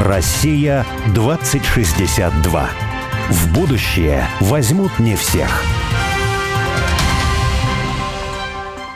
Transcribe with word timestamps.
Россия 0.00 0.84
2062. 1.14 2.68
В 3.30 3.52
будущее 3.52 4.28
возьмут 4.40 4.98
не 4.98 5.16
всех. 5.16 5.75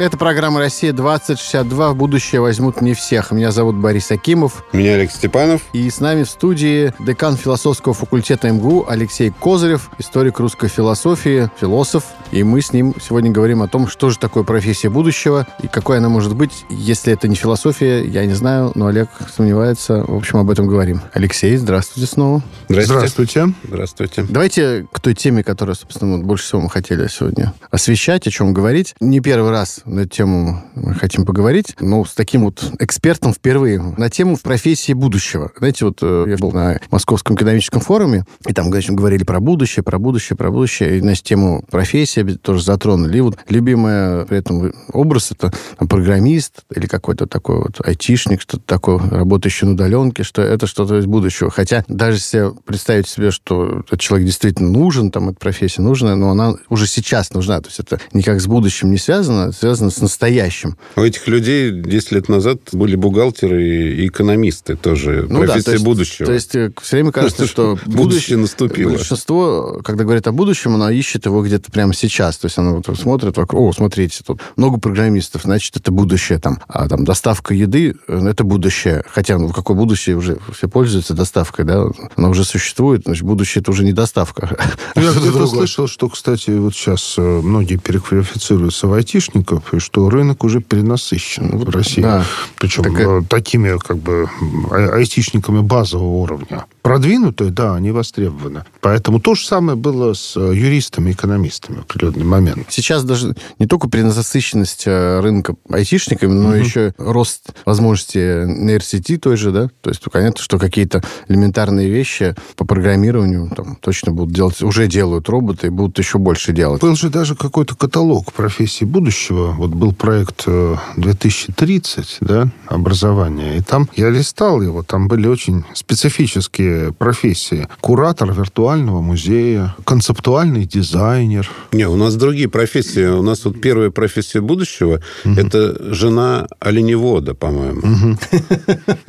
Это 0.00 0.16
программа 0.16 0.60
«Россия-2062». 0.60 1.90
В 1.90 1.94
будущее 1.94 2.40
возьмут 2.40 2.80
не 2.80 2.94
всех. 2.94 3.32
Меня 3.32 3.50
зовут 3.50 3.76
Борис 3.76 4.10
Акимов. 4.10 4.64
Меня 4.72 4.94
Алекс 4.94 5.14
Степанов. 5.14 5.60
И 5.74 5.90
с 5.90 6.00
нами 6.00 6.22
в 6.22 6.30
студии 6.30 6.94
декан 7.00 7.36
философского 7.36 7.92
факультета 7.92 8.50
МГУ 8.50 8.86
Алексей 8.88 9.30
Козырев, 9.30 9.90
историк 9.98 10.38
русской 10.38 10.70
философии, 10.70 11.50
философ. 11.60 12.04
И 12.32 12.42
мы 12.42 12.62
с 12.62 12.72
ним 12.72 12.94
сегодня 12.98 13.30
говорим 13.30 13.60
о 13.60 13.68
том, 13.68 13.88
что 13.88 14.08
же 14.08 14.18
такое 14.18 14.42
профессия 14.42 14.88
будущего 14.88 15.46
и 15.62 15.68
какой 15.68 15.98
она 15.98 16.08
может 16.08 16.34
быть. 16.34 16.64
Если 16.70 17.12
это 17.12 17.28
не 17.28 17.36
философия, 17.36 18.02
я 18.02 18.24
не 18.24 18.32
знаю, 18.32 18.72
но 18.74 18.86
Олег 18.86 19.10
сомневается. 19.36 20.02
В 20.08 20.16
общем, 20.16 20.38
об 20.38 20.48
этом 20.50 20.66
говорим. 20.66 21.02
Алексей, 21.12 21.54
здравствуйте 21.58 22.10
снова. 22.10 22.42
Здравствуйте. 22.70 22.96
Здравствуйте. 22.96 23.54
Здравствуйте. 23.64 24.26
Давайте 24.30 24.86
к 24.90 24.98
той 24.98 25.14
теме, 25.14 25.44
которую, 25.44 25.74
собственно, 25.74 26.16
больше 26.20 26.44
всего 26.44 26.62
мы 26.62 26.70
хотели 26.70 27.06
сегодня 27.08 27.52
освещать, 27.70 28.26
о 28.26 28.30
чем 28.30 28.54
говорить. 28.54 28.94
Не 28.98 29.20
первый 29.20 29.50
раз 29.50 29.82
на 29.90 30.06
тему 30.06 30.62
мы 30.74 30.94
хотим 30.94 31.26
поговорить. 31.26 31.74
Ну, 31.80 32.04
с 32.04 32.14
таким 32.14 32.44
вот 32.44 32.72
экспертом 32.78 33.34
впервые. 33.34 33.80
На 33.96 34.08
тему 34.08 34.38
профессии 34.42 34.92
будущего. 34.92 35.50
Знаете, 35.58 35.84
вот 35.84 35.98
э, 36.02 36.26
я 36.28 36.36
был 36.36 36.52
на 36.52 36.80
Московском 36.90 37.36
экономическом 37.36 37.80
форуме, 37.80 38.24
и 38.46 38.52
там, 38.52 38.70
конечно, 38.70 38.94
говорили 38.94 39.24
про 39.24 39.40
будущее, 39.40 39.82
про 39.82 39.98
будущее, 39.98 40.36
про 40.36 40.50
будущее. 40.50 40.96
И, 40.96 41.00
значит, 41.00 41.24
тему 41.24 41.64
профессии 41.70 42.22
тоже 42.22 42.62
затронули. 42.62 43.18
И 43.18 43.20
вот 43.20 43.38
любимый 43.48 44.24
при 44.26 44.38
этом 44.38 44.72
образ 44.92 45.32
это 45.32 45.52
там, 45.78 45.88
программист 45.88 46.62
или 46.74 46.86
какой-то 46.86 47.26
такой 47.26 47.58
вот 47.58 47.80
айтишник, 47.84 48.40
что-то 48.40 48.62
такое, 48.64 48.98
работающий 48.98 49.66
на 49.66 49.72
удаленке, 49.72 50.22
что 50.22 50.42
это 50.42 50.66
что-то 50.66 50.98
из 50.98 51.06
будущего. 51.06 51.50
Хотя 51.50 51.84
даже 51.88 52.18
если 52.18 52.52
представить 52.64 53.08
себе, 53.08 53.30
что 53.30 53.80
этот 53.86 54.00
человек 54.00 54.26
действительно 54.26 54.70
нужен, 54.70 55.10
там, 55.10 55.30
эта 55.30 55.38
профессия 55.38 55.82
нужна, 55.82 56.14
но 56.16 56.30
она 56.30 56.54
уже 56.68 56.86
сейчас 56.86 57.32
нужна. 57.32 57.60
То 57.60 57.68
есть 57.68 57.80
это 57.80 57.98
никак 58.12 58.40
с 58.40 58.46
будущим 58.46 58.90
не 58.90 58.98
связано, 58.98 59.52
связано 59.52 59.79
с 59.88 59.98
настоящим. 60.00 60.76
У 60.96 61.00
этих 61.00 61.26
людей 61.28 61.70
10 61.70 62.12
лет 62.12 62.28
назад 62.28 62.58
были 62.72 62.96
бухгалтеры 62.96 63.62
и 63.64 64.06
экономисты 64.08 64.76
тоже. 64.76 65.26
Ну 65.28 65.40
да, 65.40 65.46
Профессия 65.46 65.64
то 65.64 65.72
есть- 65.72 65.84
будущего. 65.84 66.26
То 66.26 66.32
есть 66.32 66.54
э, 66.56 66.72
все 66.82 66.96
время 66.96 67.12
кажется, 67.12 67.46
что 67.46 67.78
Будущее 67.86 68.36
наступило. 68.36 68.90
Большинство, 68.90 69.80
когда 69.84 70.04
говорит 70.04 70.26
о 70.26 70.32
будущем, 70.32 70.74
оно 70.74 70.90
ищет 70.90 71.26
его 71.26 71.42
где-то 71.42 71.70
прямо 71.70 71.94
сейчас. 71.94 72.36
То 72.38 72.46
есть 72.46 72.58
оно 72.58 72.76
вот 72.84 72.98
смотрит 72.98 73.36
вокруг, 73.36 73.60
о, 73.60 73.72
смотрите, 73.72 74.22
тут 74.26 74.40
много 74.56 74.78
программистов, 74.80 75.42
значит, 75.44 75.76
это 75.76 75.92
будущее 75.92 76.38
там. 76.38 76.60
А 76.68 76.88
там 76.88 77.04
доставка 77.04 77.54
еды, 77.54 77.94
э, 78.08 78.28
это 78.28 78.44
будущее. 78.44 79.04
Хотя, 79.08 79.38
ну, 79.38 79.48
какое 79.50 79.76
будущее 79.76 80.16
уже 80.16 80.38
все 80.52 80.68
пользуются 80.68 81.14
доставкой, 81.14 81.64
да? 81.64 81.84
Она 82.16 82.28
уже 82.28 82.44
существует, 82.44 83.02
значит, 83.04 83.22
будущее 83.24 83.62
это 83.62 83.70
уже 83.70 83.84
не 83.84 83.92
доставка. 83.92 84.56
Я 84.96 85.12
где-то 85.12 85.46
слышал, 85.46 85.86
что, 85.86 86.08
кстати, 86.08 86.50
вот 86.50 86.74
сейчас 86.74 87.14
э, 87.18 87.22
многие 87.22 87.76
переквалифицируются 87.76 88.86
в 88.86 88.92
айтишников, 88.94 89.69
и 89.74 89.78
что 89.78 90.08
рынок 90.10 90.44
уже 90.44 90.60
перенасыщен 90.60 91.58
в 91.58 91.68
России. 91.70 92.02
да. 92.02 92.24
Причем 92.58 92.84
Такая- 92.84 93.20
э, 93.20 93.22
такими 93.28 93.78
как 93.78 93.98
бы 93.98 94.28
ай- 94.70 94.88
айтишниками 95.00 95.60
базового 95.60 96.16
уровня. 96.22 96.64
Продвинутые, 96.82 97.50
да, 97.50 97.74
они 97.74 97.90
востребованы. 97.90 98.64
Поэтому 98.80 99.20
то 99.20 99.34
же 99.34 99.46
самое 99.46 99.76
было 99.76 100.14
с 100.14 100.36
э, 100.36 100.52
юристами, 100.54 101.12
экономистами 101.12 101.76
в 101.76 101.80
определенный 101.80 102.24
момент. 102.24 102.66
Сейчас 102.70 103.04
даже 103.04 103.34
не 103.58 103.66
только 103.66 103.88
перенасыщенность 103.88 104.84
э, 104.86 105.20
рынка 105.20 105.54
айтишниками, 105.70 106.32
но 106.32 106.54
еще 106.56 106.94
рост 106.98 107.50
возможностей 107.64 108.44
нейросети 108.46 109.16
той 109.18 109.36
же, 109.36 109.52
да? 109.52 109.68
То 109.82 109.90
есть 109.90 110.02
понятно, 110.10 110.42
что 110.42 110.58
какие-то 110.58 111.02
элементарные 111.28 111.88
вещи 111.88 112.34
по 112.56 112.64
программированию 112.64 113.50
там 113.56 113.76
точно 113.76 114.12
будут 114.12 114.34
делать, 114.34 114.62
уже 114.62 114.86
делают 114.88 115.28
роботы 115.28 115.68
и 115.68 115.70
будут 115.70 115.98
еще 115.98 116.18
больше 116.18 116.52
делать. 116.52 116.80
Был 116.82 116.96
же 116.96 117.10
даже 117.10 117.34
какой-то 117.36 117.76
каталог 117.76 118.32
профессий 118.32 118.84
будущего. 118.84 119.52
Вот 119.60 119.72
был 119.72 119.92
проект 119.92 120.44
э, 120.46 120.76
2030, 120.96 122.16
да, 122.22 122.48
образование. 122.64 123.58
И 123.58 123.60
там 123.60 123.90
я 123.94 124.08
листал 124.08 124.62
его, 124.62 124.82
там 124.82 125.06
были 125.06 125.26
очень 125.26 125.64
специфические 125.74 126.94
профессии. 126.94 127.68
Куратор 127.82 128.32
виртуального 128.32 129.02
музея, 129.02 129.76
концептуальный 129.84 130.64
дизайнер. 130.64 131.50
Не, 131.72 131.86
у 131.88 131.96
нас 131.96 132.14
другие 132.14 132.48
профессии. 132.48 133.04
У 133.04 133.20
нас 133.20 133.44
вот 133.44 133.60
первая 133.60 133.90
профессия 133.90 134.40
будущего 134.40 135.02
это 135.24 135.92
жена 135.92 136.46
оленевода, 136.58 137.34
по-моему. 137.34 138.16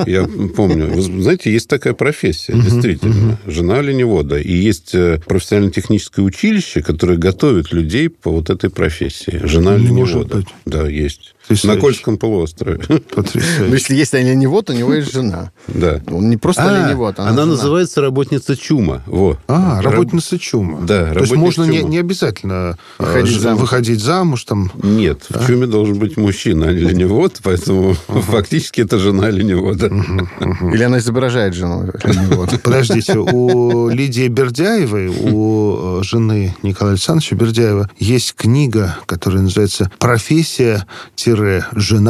Я 0.06 0.28
помню. 0.54 0.88
Вы 0.88 1.02
знаете, 1.22 1.50
есть 1.50 1.70
такая 1.70 1.94
профессия, 1.94 2.52
действительно. 2.54 3.40
Жена 3.46 3.78
оленевода. 3.78 4.38
И 4.38 4.52
есть 4.52 4.94
э, 4.96 5.22
профессионально-техническое 5.26 6.24
училище, 6.24 6.82
которое 6.82 7.18
готовит 7.18 7.72
людей 7.72 8.10
по 8.10 8.32
вот 8.32 8.50
этой 8.50 8.70
профессии. 8.70 9.40
Жена 9.44 9.76
оленевода. 9.76 10.31
Да, 10.66 10.88
есть. 10.88 11.36
Потрясающе. 11.48 11.68
На 11.76 11.82
Кольском 11.82 12.18
полуострове. 12.18 12.80
Ну, 12.88 13.00
Потрясающе. 13.00 13.72
если 13.74 13.96
есть 13.96 14.14
оленевод, 14.14 14.70
у 14.70 14.74
него 14.74 14.94
есть 14.94 15.12
жена. 15.12 15.52
Да. 15.68 16.00
Он 16.08 16.30
не 16.30 16.38
просто 16.38 16.64
А, 16.64 16.70
оленевод, 16.86 17.20
она, 17.20 17.30
она 17.30 17.42
жена. 17.42 17.52
называется 17.56 18.00
работница 18.02 18.56
чума. 18.56 19.02
Во. 19.06 19.38
А, 19.48 19.82
Раб- 19.82 19.94
работница 19.94 20.40
чума. 20.40 20.80
Да, 20.82 21.14
То 21.14 21.20
есть 21.22 21.36
можно 21.36 21.64
не, 21.66 21.80
чума. 21.80 21.90
не 21.90 21.98
обязательно 21.98 22.78
э, 23.00 23.04
Выходить 23.04 23.36
ж- 23.36 23.40
замуж. 23.40 23.62
выходить 23.62 24.00
замуж 24.02 24.44
там. 24.46 24.72
Нет, 24.82 25.26
в 25.30 25.46
чуме 25.48 25.68
должен 25.68 25.98
быть 26.00 26.16
мужчина, 26.16 26.68
а 26.70 26.74
не 26.74 26.86
оленевод, 26.86 27.40
поэтому 27.44 27.96
фактически 28.08 28.82
это 28.82 28.98
жена 29.00 29.28
оленевода. 29.28 29.88
Или 29.88 30.84
она 30.84 31.00
изображает 31.00 31.54
жену 31.54 31.92
оленевода. 32.04 32.58
Подождите, 32.64 33.18
у 33.18 33.90
Лидии 33.90 34.28
Бердяевой, 34.28 35.08
у 35.08 36.00
э, 36.00 36.04
жены 36.04 36.56
Николая 36.64 36.94
Александровича 36.94 37.36
Бердяева, 37.36 37.90
есть 37.98 38.36
книга, 38.36 38.98
которая 39.06 39.42
называется 39.42 39.92
«Профессия-жена 40.00 40.86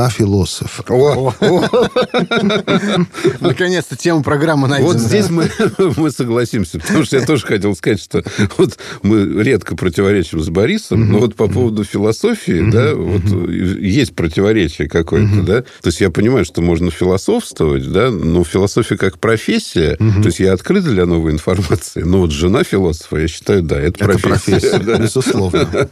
философа». 0.09 0.83
О, 0.89 1.33
Наконец-то 3.39 3.95
тема 3.95 4.23
программы 4.23 4.67
найдена. 4.67 4.93
Вот 4.93 4.99
здесь 4.99 5.29
мы, 5.29 5.49
мы 5.97 6.11
согласимся, 6.11 6.79
потому 6.79 7.03
что 7.03 7.17
я 7.17 7.25
тоже 7.25 7.45
хотел 7.45 7.75
сказать, 7.75 8.01
что 8.01 8.23
вот 8.57 8.77
мы 9.03 9.43
редко 9.43 9.75
противоречим 9.75 10.41
с 10.41 10.49
Борисом, 10.49 11.09
но 11.09 11.19
вот 11.19 11.35
по 11.35 11.47
поводу 11.47 11.83
философии, 11.83 12.69
да, 12.71 12.95
вот 12.95 13.23
есть 13.51 14.15
противоречие 14.15 14.87
какое-то, 14.87 15.41
да. 15.41 15.61
То 15.61 15.87
есть 15.87 16.01
я 16.01 16.09
понимаю, 16.09 16.45
что 16.45 16.61
можно 16.61 16.91
философствовать, 16.91 17.91
да, 17.91 18.11
но 18.11 18.43
философия 18.43 18.97
как 18.97 19.19
профессия, 19.19 19.95
то 19.95 20.25
есть 20.25 20.39
я 20.39 20.53
открыт 20.53 20.83
для 20.83 21.05
новой 21.05 21.31
информации, 21.31 22.01
но 22.01 22.19
вот 22.19 22.31
жена 22.31 22.63
философа, 22.63 23.17
я 23.17 23.27
считаю, 23.27 23.61
да, 23.63 23.79
это, 23.79 24.05
профессия. 24.05 24.79
безусловно. 24.99 25.87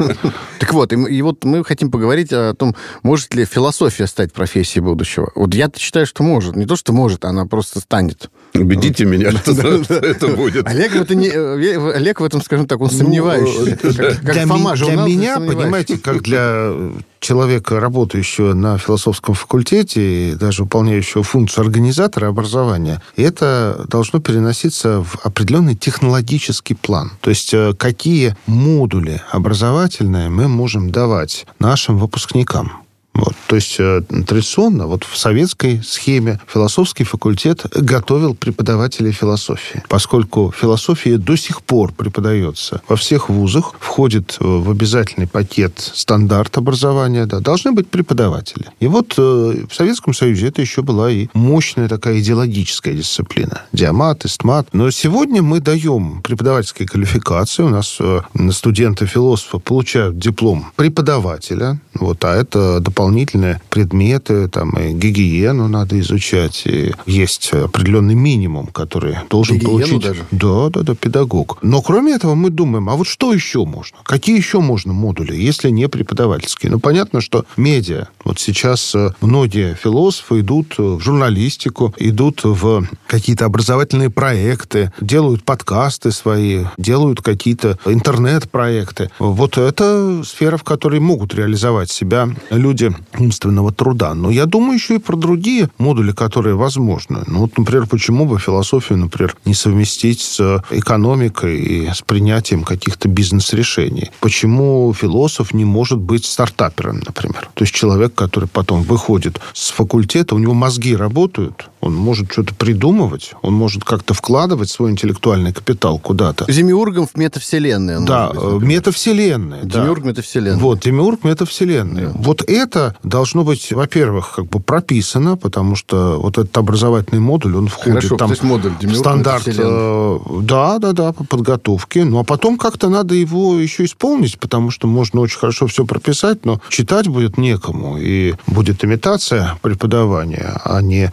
Так 0.59 0.73
вот, 0.73 0.93
и 0.93 1.21
вот 1.21 1.43
мы 1.43 1.63
хотим 1.63 1.91
поговорить 1.91 2.31
о 2.31 2.53
том, 2.53 2.75
может 3.03 3.18
ли 3.33 3.45
философия 3.45 4.07
стать 4.07 4.33
профессией 4.33 4.83
будущего. 4.83 5.31
Вот 5.35 5.53
я 5.53 5.69
считаю, 5.75 6.05
что 6.05 6.23
может. 6.23 6.55
Не 6.55 6.65
то, 6.65 6.75
что 6.75 6.93
может, 6.93 7.25
она 7.25 7.45
просто 7.45 7.79
станет. 7.79 8.29
Убедите 8.53 9.05
меня, 9.05 9.31
что 9.41 9.51
это 9.51 10.27
будет. 10.29 10.67
Олег 10.67 10.93
в, 10.93 11.01
это 11.01 11.15
не, 11.15 11.27
э, 11.27 11.93
Олег 11.95 12.19
в 12.19 12.23
этом, 12.23 12.41
скажем 12.41 12.67
так, 12.67 12.81
он 12.81 12.89
сомневающийся. 12.89 13.77
Ну, 13.81 13.93
Как, 13.93 14.21
как 14.21 14.33
для, 14.33 14.47
Фома 14.47 14.75
для 14.75 14.95
меня, 14.95 15.35
сомневающийся. 15.35 15.61
понимаете, 15.61 15.97
как 15.97 16.21
для 16.23 16.39
э, 16.41 16.91
человека, 17.19 17.79
работающего 17.79 18.53
на 18.53 18.77
философском 18.77 19.35
факультете 19.35 20.31
и 20.31 20.35
даже 20.35 20.63
выполняющего 20.63 21.23
функцию 21.23 21.63
организатора 21.63 22.27
образования, 22.27 23.01
это 23.15 23.85
должно 23.87 24.19
переноситься 24.19 25.03
в 25.03 25.19
определенный 25.23 25.75
технологический 25.75 26.73
план. 26.73 27.11
То 27.21 27.29
есть 27.29 27.53
э, 27.53 27.73
какие 27.77 28.35
модули 28.47 29.21
образовательные 29.31 30.29
мы 30.29 30.47
можем 30.47 30.91
давать 30.91 31.45
нашим 31.59 31.97
выпускникам. 31.97 32.83
Вот. 33.13 33.33
То 33.47 33.55
есть 33.55 33.75
э, 33.79 34.01
традиционно 34.27 34.87
вот 34.87 35.03
в 35.03 35.17
советской 35.17 35.81
схеме 35.83 36.39
философский 36.47 37.03
факультет 37.03 37.65
готовил 37.75 38.35
преподавателей 38.35 39.11
философии. 39.11 39.83
Поскольку 39.89 40.53
философия 40.55 41.17
до 41.17 41.35
сих 41.35 41.61
пор 41.63 41.91
преподается 41.91 42.81
во 42.87 42.95
всех 42.95 43.29
вузах, 43.29 43.73
входит 43.79 44.37
в 44.39 44.69
обязательный 44.69 45.27
пакет 45.27 45.79
стандарт 45.79 46.57
образования, 46.57 47.25
да, 47.25 47.39
должны 47.39 47.71
быть 47.71 47.89
преподаватели. 47.89 48.67
И 48.79 48.87
вот 48.87 49.15
э, 49.17 49.65
в 49.67 49.73
Советском 49.73 50.13
Союзе 50.13 50.47
это 50.47 50.61
еще 50.61 50.81
была 50.81 51.11
и 51.11 51.27
мощная 51.33 51.89
такая 51.89 52.19
идеологическая 52.19 52.93
дисциплина. 52.93 53.63
Диамат, 53.73 54.25
истмат. 54.25 54.67
Но 54.71 54.91
сегодня 54.91 55.41
мы 55.41 55.59
даем 55.59 56.21
преподавательские 56.21 56.87
квалификации. 56.87 57.63
У 57.63 57.69
нас 57.69 57.97
э, 57.99 58.21
студенты 58.51 59.07
философа 59.07 59.57
получают 59.59 60.17
диплом 60.19 60.71
преподавателя, 60.75 61.79
вот, 61.95 62.23
а 62.23 62.35
это 62.35 62.79
дополнительно 62.79 62.98
дополнительные 62.99 63.61
предметы, 63.69 64.49
там, 64.49 64.71
и 64.71 64.91
гигиену 64.91 65.69
надо 65.69 65.97
изучать. 66.01 66.63
И 66.65 66.91
есть 67.05 67.53
определенный 67.53 68.13
минимум, 68.13 68.67
который 68.67 69.15
должен 69.29 69.57
Гигиену 69.57 69.77
получить... 69.77 70.01
даже? 70.01 70.25
Да, 70.31 70.69
да, 70.69 70.81
да, 70.81 70.95
педагог. 70.95 71.59
Но 71.61 71.81
кроме 71.81 72.13
этого 72.13 72.35
мы 72.35 72.49
думаем, 72.49 72.89
а 72.89 72.95
вот 72.95 73.07
что 73.07 73.31
еще 73.33 73.63
можно? 73.63 73.97
Какие 74.03 74.35
еще 74.35 74.59
можно 74.59 74.91
модули, 74.91 75.33
если 75.33 75.69
не 75.69 75.87
преподавательские? 75.87 76.73
Ну, 76.73 76.79
понятно, 76.81 77.21
что 77.21 77.45
медиа. 77.55 78.07
Вот 78.25 78.37
сейчас 78.37 78.93
э, 78.93 79.11
многие 79.21 79.75
философы 79.75 80.41
идут 80.41 80.77
в 80.77 80.99
журналистику, 80.99 81.93
идут 81.99 82.41
в 82.43 82.83
какие-то 83.07 83.45
образовательные 83.45 84.09
проекты, 84.09 84.91
делают 84.99 85.45
подкасты 85.45 86.11
свои, 86.11 86.65
делают 86.77 87.21
какие-то 87.21 87.79
интернет-проекты. 87.85 89.09
Вот 89.19 89.57
это 89.57 90.21
сфера, 90.25 90.57
в 90.57 90.63
которой 90.63 90.99
могут 90.99 91.33
реализовать 91.33 91.89
себя 91.89 92.27
люди 92.49 92.88
умственного 93.17 93.71
труда. 93.71 94.13
Но 94.13 94.29
я 94.29 94.45
думаю 94.45 94.75
еще 94.75 94.95
и 94.95 94.99
про 94.99 95.15
другие 95.15 95.69
модули, 95.77 96.11
которые 96.11 96.55
возможны. 96.55 97.19
Ну, 97.27 97.39
вот, 97.39 97.57
например, 97.57 97.87
почему 97.87 98.25
бы 98.25 98.39
философию, 98.39 98.99
например, 98.99 99.35
не 99.45 99.53
совместить 99.53 100.21
с 100.21 100.63
экономикой 100.69 101.59
и 101.59 101.89
с 101.89 102.01
принятием 102.01 102.63
каких-то 102.63 103.07
бизнес-решений? 103.07 104.11
Почему 104.19 104.93
философ 104.93 105.53
не 105.53 105.65
может 105.65 105.99
быть 105.99 106.25
стартапером, 106.25 107.01
например? 107.05 107.49
То 107.53 107.63
есть 107.63 107.73
человек, 107.73 108.13
который 108.15 108.47
потом 108.49 108.83
выходит 108.83 109.39
с 109.53 109.71
факультета, 109.71 110.35
у 110.35 110.39
него 110.39 110.53
мозги 110.53 110.95
работают, 110.95 111.69
он 111.81 111.95
может 111.95 112.31
что-то 112.31 112.53
придумывать, 112.53 113.33
он 113.41 113.53
может 113.53 113.83
как-то 113.83 114.13
вкладывать 114.13 114.69
свой 114.69 114.91
интеллектуальный 114.91 115.53
капитал 115.53 115.99
куда-то. 115.99 116.45
Демиургом 116.51 117.07
в 117.07 117.15
метавселенной. 117.15 117.97
он 117.97 118.05
Да, 118.05 118.29
быть, 118.29 118.41
э, 118.41 118.65
метавселенная. 118.65 119.63
да. 119.63 119.81
Демиург 119.81 120.03
метавселенной. 120.03 120.59
Вот, 120.59 120.79
демиург 120.81 121.23
метавселенной. 121.23 122.07
Да. 122.07 122.11
Вот 122.15 122.41
это 122.47 122.95
должно 123.03 123.43
быть, 123.43 123.71
во-первых, 123.71 124.33
как 124.35 124.45
бы 124.45 124.59
прописано, 124.59 125.37
потому 125.37 125.75
что 125.75 126.19
вот 126.19 126.37
этот 126.37 126.57
образовательный 126.57 127.21
модуль, 127.21 127.55
он 127.55 127.67
входит 127.67 128.03
Хорошо, 128.03 128.17
там 128.17 128.29
есть 128.31 128.43
модуль 128.43 128.71
в 128.71 128.79
демиург 128.79 128.99
стандарт, 128.99 129.47
э, 129.47 130.19
да, 130.41 130.79
да, 130.79 130.91
да, 130.91 131.13
по 131.13 131.23
подготовке. 131.23 132.03
Ну, 132.03 132.19
а 132.19 132.23
потом 132.23 132.57
как-то 132.57 132.89
надо 132.89 133.15
его 133.15 133.57
еще 133.57 133.85
исполнить, 133.85 134.39
потому 134.39 134.71
что 134.71 134.87
можно 134.87 135.21
очень 135.21 135.39
хорошо 135.39 135.67
все 135.67 135.85
прописать, 135.85 136.45
но 136.45 136.61
читать 136.69 137.07
будет 137.07 137.37
некому, 137.37 137.97
и 137.99 138.35
будет 138.47 138.83
имитация 138.83 139.57
преподавания, 139.61 140.59
а 140.63 140.81
не 140.81 141.11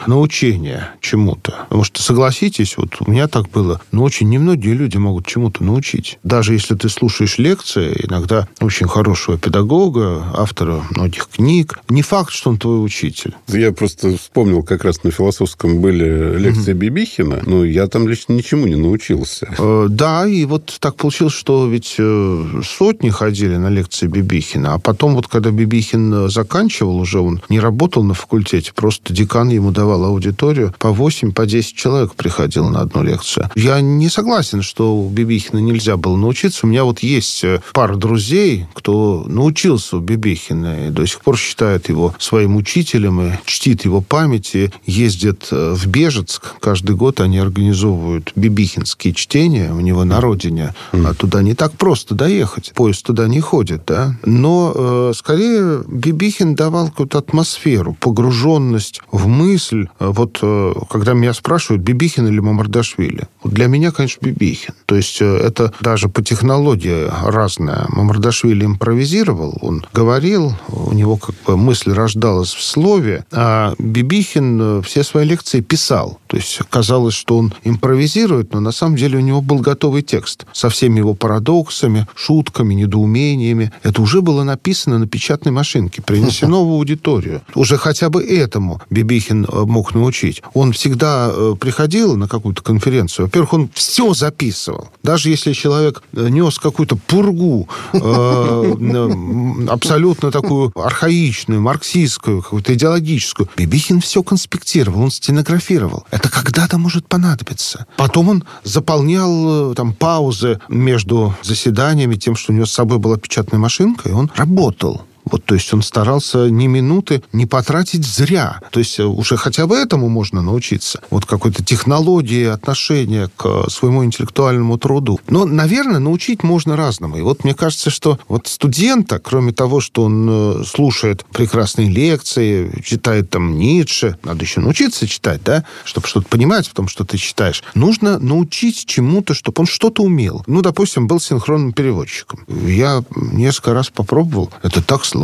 научение 0.57 0.91
чему-то. 1.01 1.53
Потому 1.69 1.85
что, 1.85 2.03
согласитесь, 2.03 2.77
вот 2.77 2.97
у 3.01 3.11
меня 3.11 3.29
так 3.29 3.49
было, 3.51 3.81
но 3.93 4.03
очень 4.03 4.29
немногие 4.29 4.75
люди 4.75 4.97
могут 4.97 5.27
чему-то 5.27 5.65
научить. 5.65 6.19
Даже 6.23 6.55
если 6.55 6.75
ты 6.75 6.89
слушаешь 6.89 7.39
лекции, 7.39 8.07
иногда 8.09 8.49
очень 8.61 8.89
хорошего 8.89 9.39
педагога, 9.39 10.25
автора 10.37 10.83
многих 10.91 11.29
книг, 11.29 11.79
не 11.89 12.03
факт, 12.03 12.33
что 12.33 12.51
он 12.51 12.59
твой 12.59 12.85
учитель. 12.85 13.35
Я 13.49 13.73
просто 13.73 14.17
вспомнил, 14.17 14.63
как 14.63 14.85
раз 14.85 15.05
на 15.05 15.11
философском 15.11 15.81
были 15.81 16.39
лекции 16.39 16.73
Бибихина. 16.73 17.43
Ну, 17.47 17.65
я 17.65 17.87
там 17.87 18.09
лично 18.09 18.33
ничему 18.33 18.67
не 18.67 18.77
научился. 18.77 19.49
Э, 19.59 19.87
Да, 19.89 20.27
и 20.27 20.45
вот 20.45 20.77
так 20.81 20.97
получилось, 20.97 21.35
что 21.35 21.69
ведь 21.69 21.97
э, 21.99 22.61
сотни 22.65 23.11
ходили 23.11 23.57
на 23.57 23.69
лекции 23.69 24.07
Бибихина, 24.07 24.75
а 24.75 24.79
потом 24.79 25.15
вот 25.15 25.29
когда 25.29 25.51
Бибихин 25.51 26.15
э, 26.15 26.29
заканчивал 26.29 26.99
уже, 26.99 27.21
он 27.21 27.43
не 27.49 27.61
работал 27.61 28.03
на 28.03 28.15
факультете, 28.15 28.73
просто 28.75 29.13
декан 29.13 29.49
ему 29.49 29.71
давал 29.71 30.05
аудиторию, 30.05 30.46
по 30.79 30.93
8, 30.93 31.33
по 31.33 31.47
10 31.47 31.75
человек 31.75 32.15
приходило 32.15 32.69
на 32.71 32.81
одну 32.81 33.03
лекцию. 33.03 33.51
Я 33.55 33.81
не 33.81 34.09
согласен, 34.09 34.63
что 34.63 34.97
у 34.97 35.09
Бибихина 35.09 35.59
нельзя 35.59 35.97
было 35.97 36.17
научиться. 36.17 36.67
У 36.67 36.69
меня 36.69 36.85
вот 36.85 37.01
есть 37.01 37.45
э, 37.45 37.61
пара 37.73 37.97
друзей, 37.97 38.67
кто 38.75 39.25
научился 39.27 39.97
у 39.97 40.01
Бибихина 40.01 40.89
и 40.89 40.91
до 40.91 41.07
сих 41.07 41.21
пор 41.21 41.37
считает 41.37 41.89
его 41.89 42.15
своим 42.19 42.57
учителем 42.57 43.21
и 43.21 43.33
чтит 43.45 43.85
его 43.85 44.01
память, 44.01 44.55
и 44.55 44.71
ездит 44.85 45.49
э, 45.51 45.75
в 45.75 45.87
Бежецк. 45.87 46.55
Каждый 46.61 46.97
год 46.97 47.21
они 47.21 47.39
организовывают 47.39 48.33
бибихинские 48.37 49.15
чтения 49.15 49.73
у 49.73 49.81
него 49.81 50.05
на 50.05 50.21
родине. 50.21 50.75
А 50.93 51.15
туда 51.15 51.43
не 51.43 51.55
так 51.55 51.73
просто 51.73 52.15
доехать. 52.15 52.73
Поезд 52.75 53.05
туда 53.05 53.29
не 53.29 53.41
ходит, 53.41 53.83
да. 53.87 54.17
Но 54.25 54.73
э, 54.75 55.13
скорее 55.15 55.83
Бибихин 55.87 56.55
давал 56.55 56.89
какую-то 56.89 57.19
атмосферу, 57.19 57.97
погруженность 58.01 59.01
в 59.11 59.27
мысль. 59.27 59.87
Э, 59.99 60.13
Э, 60.43 60.75
когда 60.89 61.15
меня 61.15 61.35
спрашивают, 61.35 61.83
Бибихин 61.83 62.27
или 62.27 62.41
Мамардашвили, 62.41 63.29
для 63.45 63.67
меня, 63.67 63.91
конечно, 63.91 64.25
Бибихин. 64.25 64.75
То 64.87 64.97
есть 64.97 65.21
э, 65.21 65.25
это 65.25 65.73
даже 65.81 66.09
по 66.09 66.23
технологии 66.23 67.11
разное. 67.25 67.87
Мамардашвили 67.89 68.65
импровизировал, 68.65 69.57
он 69.61 69.85
говорил, 69.93 70.55
у 70.69 70.93
него 70.93 71.17
как 71.17 71.35
бы 71.47 71.57
мысль 71.57 71.93
рождалась 71.93 72.55
в 72.55 72.63
слове, 72.63 73.25
а 73.33 73.75
Бибихин 73.79 74.61
э, 74.61 74.83
все 74.83 75.03
свои 75.03 75.27
лекции 75.27 75.61
писал. 75.61 76.19
То 76.27 76.37
есть 76.37 76.61
казалось, 76.71 77.15
что 77.15 77.39
он 77.39 77.55
импровизирует, 77.65 78.53
но 78.53 78.61
на 78.61 78.73
самом 78.73 78.97
деле 78.97 79.19
у 79.19 79.21
него 79.21 79.41
был 79.41 79.59
готовый 79.59 80.03
текст 80.03 80.47
со 80.53 80.69
всеми 80.69 80.99
его 80.99 81.15
парадоксами, 81.15 82.07
шутками, 82.15 82.75
недоумениями. 82.75 83.73
Это 83.83 84.03
уже 84.03 84.23
было 84.23 84.43
написано 84.45 84.99
на 84.99 85.07
печатной 85.07 85.53
машинке, 85.53 86.03
принесено 86.03 86.65
в 86.65 86.71
аудиторию. 86.71 87.43
Уже 87.55 87.77
хотя 87.77 88.11
бы 88.11 88.25
этому 88.25 88.81
Бибихин 88.91 89.47
мог 89.51 89.95
научить. 89.95 90.26
Он 90.55 90.73
всегда 90.73 91.31
э, 91.31 91.55
приходил 91.59 92.17
на 92.17 92.29
какую-то 92.29 92.63
конференцию. 92.63 93.27
Во-первых, 93.27 93.53
он 93.53 93.71
все 93.75 94.15
записывал. 94.15 94.89
Даже 95.03 95.31
если 95.31 95.53
человек 95.53 96.03
э, 96.13 96.29
нес 96.29 96.59
какую-то 96.59 96.97
пургу, 96.97 97.69
э, 97.93 99.67
абсолютно 99.69 100.31
такую 100.31 100.73
архаичную, 100.75 101.61
марксистскую, 101.61 102.43
какую-то 102.43 102.75
идеологическую, 102.75 103.49
Бибихин 103.57 104.01
все 104.01 104.23
конспектировал, 104.23 105.03
он 105.03 105.11
стенографировал. 105.11 106.05
Это 106.11 106.29
когда-то 106.29 106.79
может 106.79 107.09
понадобиться. 107.09 107.87
Потом 107.97 108.29
он 108.29 108.45
заполнял 108.65 109.75
там 109.75 109.93
паузы 109.93 110.61
между 110.69 111.35
заседаниями 111.43 112.17
тем, 112.17 112.37
что 112.37 112.53
у 112.53 112.55
него 112.57 112.67
с 112.67 112.73
собой 112.73 112.99
была 112.99 113.17
печатная 113.17 113.59
машинка, 113.59 114.09
и 114.09 114.13
он 114.13 114.31
работал. 114.37 115.03
Вот, 115.27 115.45
то 115.45 115.55
есть 115.55 115.73
он 115.75 115.83
старался 115.83 116.49
ни 116.51 116.67
минуты 116.67 117.23
не 117.33 117.47
потратить 117.47 118.07
зря. 118.07 118.61
То 118.71 118.79
есть 118.79 118.99
э, 119.01 119.05
уже 119.05 119.37
хотя 119.37 119.67
бы 119.67 119.77
этому 119.77 120.09
можно 120.09 120.41
научиться. 120.41 121.01
Вот 121.11 121.27
какой-то 121.27 121.65
технологии 121.65 122.47
отношения 122.47 123.29
к 123.37 123.69
своему 123.69 124.05
интеллектуальному 124.05 124.79
труду. 124.79 125.19
Но, 125.29 125.45
наверное, 125.45 125.99
научить 125.99 126.45
можно 126.45 126.77
разному. 126.77 127.17
И 127.17 127.23
вот 127.23 127.43
мне 127.43 127.55
кажется, 127.55 127.91
что 127.91 128.19
вот 128.29 128.47
студента, 128.47 129.19
кроме 129.19 129.53
того, 129.53 129.81
что 129.81 130.05
он 130.05 130.29
э, 130.31 130.65
слушает 130.65 131.25
прекрасные 131.33 131.89
лекции, 131.89 132.81
читает 132.85 133.29
там 133.31 133.59
Ницше, 133.59 134.17
надо 134.23 134.45
еще 134.45 134.61
научиться 134.61 135.09
читать, 135.09 135.43
да, 135.45 135.65
чтобы 135.85 136.07
что-то 136.07 136.29
понимать 136.29 136.69
в 136.69 136.73
том, 136.73 136.87
что 136.87 137.05
ты 137.05 137.19
читаешь, 137.19 137.65
нужно 137.75 138.21
научить 138.21 138.87
чему-то, 138.87 139.35
чтобы 139.35 139.61
он 139.61 139.67
что-то 139.67 140.03
умел. 140.05 140.45
Ну, 140.47 140.63
допустим, 140.63 141.09
был 141.09 141.19
синхронным 141.19 141.73
переводчиком. 141.73 142.45
Я 142.49 143.03
несколько 143.17 143.75
раз 143.75 143.91
попробовал. 143.91 144.51
Это 144.63 144.83
так 144.83 145.05
сложно. 145.05 145.16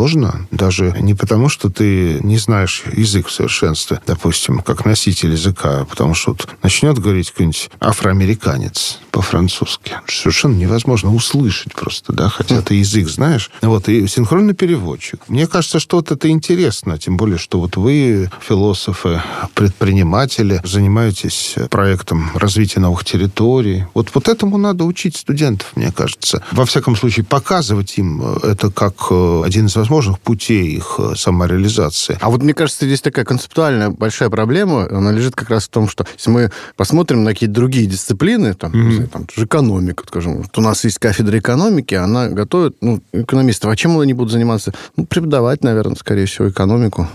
Даже 0.50 0.97
не 1.00 1.15
потому, 1.15 1.49
что 1.49 1.71
ты 1.71 2.19
не 2.23 2.39
знаешь 2.39 2.83
язык 2.93 3.29
в 3.29 3.33
совершенстве, 3.33 4.00
допустим, 4.06 4.61
как 4.61 4.85
носитель 4.85 5.33
языка, 5.33 5.81
а 5.81 5.85
потому 5.85 6.14
что 6.14 6.31
вот 6.33 6.49
начнет 6.62 6.99
говорить 6.99 7.31
какой-нибудь 7.31 7.71
афроамериканец 7.81 8.99
по-французски. 9.11 9.93
Совершенно 10.09 10.55
невозможно 10.55 11.14
услышать 11.14 11.75
просто, 11.75 12.12
да, 12.12 12.28
хотя 12.28 12.62
ты 12.62 12.75
язык 12.76 13.09
знаешь. 13.09 13.50
Вот, 13.61 13.88
и 13.88 14.07
синхронный 14.07 14.55
переводчик. 14.55 15.21
Мне 15.28 15.47
кажется, 15.47 15.78
что 15.78 15.97
вот 15.97 16.11
это 16.11 16.28
интересно, 16.28 16.99
тем 16.99 17.16
более, 17.16 17.38
что 17.38 17.61
вот 17.61 17.76
вы, 17.76 18.31
философы, 18.40 19.23
предприниматели, 19.55 20.61
занимаетесь 20.64 21.55
проектом 21.71 22.31
развития 22.35 22.81
новых 22.81 23.05
территорий. 23.05 23.85
Вот, 23.95 24.11
вот 24.14 24.28
этому 24.28 24.57
надо 24.57 24.85
учить 24.85 25.16
студентов, 25.16 25.73
мне 25.76 25.93
кажется. 25.93 26.43
Во 26.52 26.64
всяком 26.64 26.97
случае, 26.97 27.25
показывать 27.25 27.99
им 27.99 28.23
э, 28.23 28.52
это 28.52 28.71
как 28.71 28.95
э, 29.11 29.43
один 29.45 29.66
из 29.66 29.76
возможных 29.83 30.21
путей 30.21 30.77
их 30.77 30.97
э, 30.99 31.15
самореализации. 31.17 32.17
А 32.21 32.31
вот 32.31 32.43
мне 32.43 32.55
кажется, 32.55 32.87
здесь 32.87 33.01
такая 33.01 33.25
концептуальная 33.25 33.91
большая 33.91 34.31
проблема, 34.31 34.87
она 34.89 35.11
лежит 35.11 35.35
как 35.35 35.51
раз 35.51 35.65
в 35.65 35.69
том, 35.71 35.89
что 35.89 36.07
если 36.17 36.31
мы 36.31 36.51
посмотрим 36.77 37.25
на 37.25 37.33
какие-то 37.33 37.55
другие 37.55 37.87
дисциплины, 37.87 38.55
там, 38.55 38.73
не 38.73 38.95
знаю, 38.95 39.09
там 39.09 39.27
же 39.35 39.45
экономика, 39.45 40.05
скажем, 40.07 40.43
вот 40.43 40.57
у 40.57 40.61
нас 40.61 40.85
есть 40.85 40.99
кафедра 40.99 41.39
экономики, 41.39 41.95
она 41.95 42.29
готовит, 42.29 42.77
ну, 42.81 43.03
экономистов, 43.12 43.73
а 43.73 43.77
чем 43.77 43.99
они 43.99 44.15
будут 44.15 44.33
заниматься? 44.33 44.73
Ну, 44.97 45.05
преподавать, 45.05 45.65
наверное, 45.65 45.97
скорее 45.97 46.27
всего, 46.27 46.49
экономику. 46.49 47.09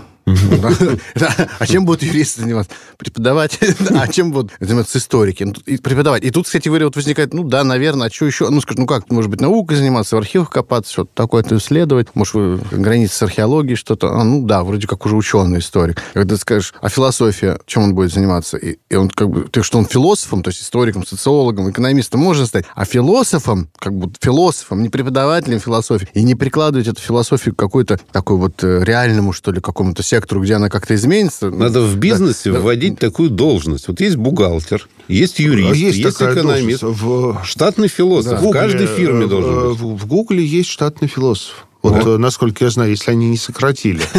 А 1.58 1.66
чем 1.66 1.84
будут 1.84 2.02
юристы 2.02 2.42
заниматься? 2.42 2.72
Преподавать. 2.96 3.58
А 3.90 4.08
чем 4.08 4.32
будут 4.32 4.52
заниматься 4.60 4.98
историки? 4.98 5.44
Ну, 5.44 5.54
преподавать. 5.82 6.24
И 6.24 6.30
тут, 6.30 6.46
кстати 6.46 6.68
говоря, 6.68 6.86
вот 6.86 6.96
возникает, 6.96 7.34
ну 7.34 7.44
да, 7.44 7.64
наверное, 7.64 8.08
а 8.08 8.10
что 8.10 8.26
еще? 8.26 8.48
Ну, 8.48 8.60
скажи, 8.60 8.80
ну 8.80 8.86
как, 8.86 9.10
может 9.10 9.30
быть, 9.30 9.40
наукой 9.40 9.76
заниматься, 9.76 10.16
в 10.16 10.18
архивах 10.18 10.50
копаться, 10.50 10.92
что-то 10.92 11.10
такое-то 11.14 11.56
исследовать, 11.56 12.08
может, 12.14 12.68
границы 12.70 13.14
с 13.14 13.22
археологией 13.22 13.76
что-то. 13.76 14.12
А, 14.12 14.24
ну 14.24 14.44
да, 14.44 14.62
вроде 14.64 14.86
как 14.86 15.04
уже 15.06 15.16
ученый 15.16 15.60
историк. 15.60 16.02
Когда 16.12 16.34
ты 16.34 16.40
скажешь, 16.40 16.74
а 16.80 16.88
философия, 16.88 17.58
чем 17.66 17.84
он 17.84 17.94
будет 17.94 18.12
заниматься? 18.12 18.56
И, 18.56 18.78
он 18.94 19.08
как 19.08 19.30
бы, 19.30 19.42
ты 19.42 19.62
что, 19.62 19.78
он 19.78 19.86
философом, 19.86 20.42
то 20.42 20.48
есть 20.48 20.62
историком, 20.62 21.06
социологом, 21.06 21.70
экономистом 21.70 22.20
можно 22.20 22.46
стать, 22.46 22.64
а 22.74 22.84
философом, 22.84 23.68
как 23.78 23.94
бы 23.94 24.12
философом, 24.20 24.82
не 24.82 24.88
преподавателем 24.88 25.60
философии, 25.60 26.08
и 26.14 26.22
не 26.22 26.34
прикладывать 26.34 26.88
эту 26.88 27.00
философию 27.00 27.54
к 27.54 27.58
какой-то 27.58 27.98
такой 28.12 28.36
вот 28.36 28.62
э, 28.64 28.82
реальному, 28.84 29.32
что 29.32 29.52
ли, 29.52 29.60
какому-то 29.60 30.02
сектору, 30.02 30.17
где 30.26 30.54
она 30.54 30.68
как-то 30.68 30.94
изменится. 30.94 31.50
Надо 31.50 31.82
в 31.82 31.96
бизнесе 31.96 32.52
да, 32.52 32.60
вводить 32.60 32.94
да. 32.94 33.08
такую 33.08 33.30
должность. 33.30 33.88
Вот 33.88 34.00
есть 34.00 34.16
бухгалтер, 34.16 34.88
есть 35.08 35.38
юрист, 35.38 35.74
есть, 35.74 35.98
есть 35.98 36.22
экономист, 36.22 36.82
в... 36.82 37.40
штатный 37.44 37.88
философ. 37.88 38.40
Да. 38.40 38.48
В 38.48 38.50
каждой 38.50 38.86
фирме 38.86 39.26
должен 39.26 39.70
быть. 39.70 39.78
В, 39.78 39.96
в 39.96 40.06
Гугле 40.06 40.44
есть 40.44 40.68
штатный 40.68 41.08
философ. 41.08 41.66
Вот, 41.90 42.04
вот, 42.04 42.18
насколько 42.18 42.64
я 42.64 42.70
знаю, 42.70 42.90
если 42.90 43.10
они 43.10 43.28
не 43.30 43.36
сократили. 43.36 44.02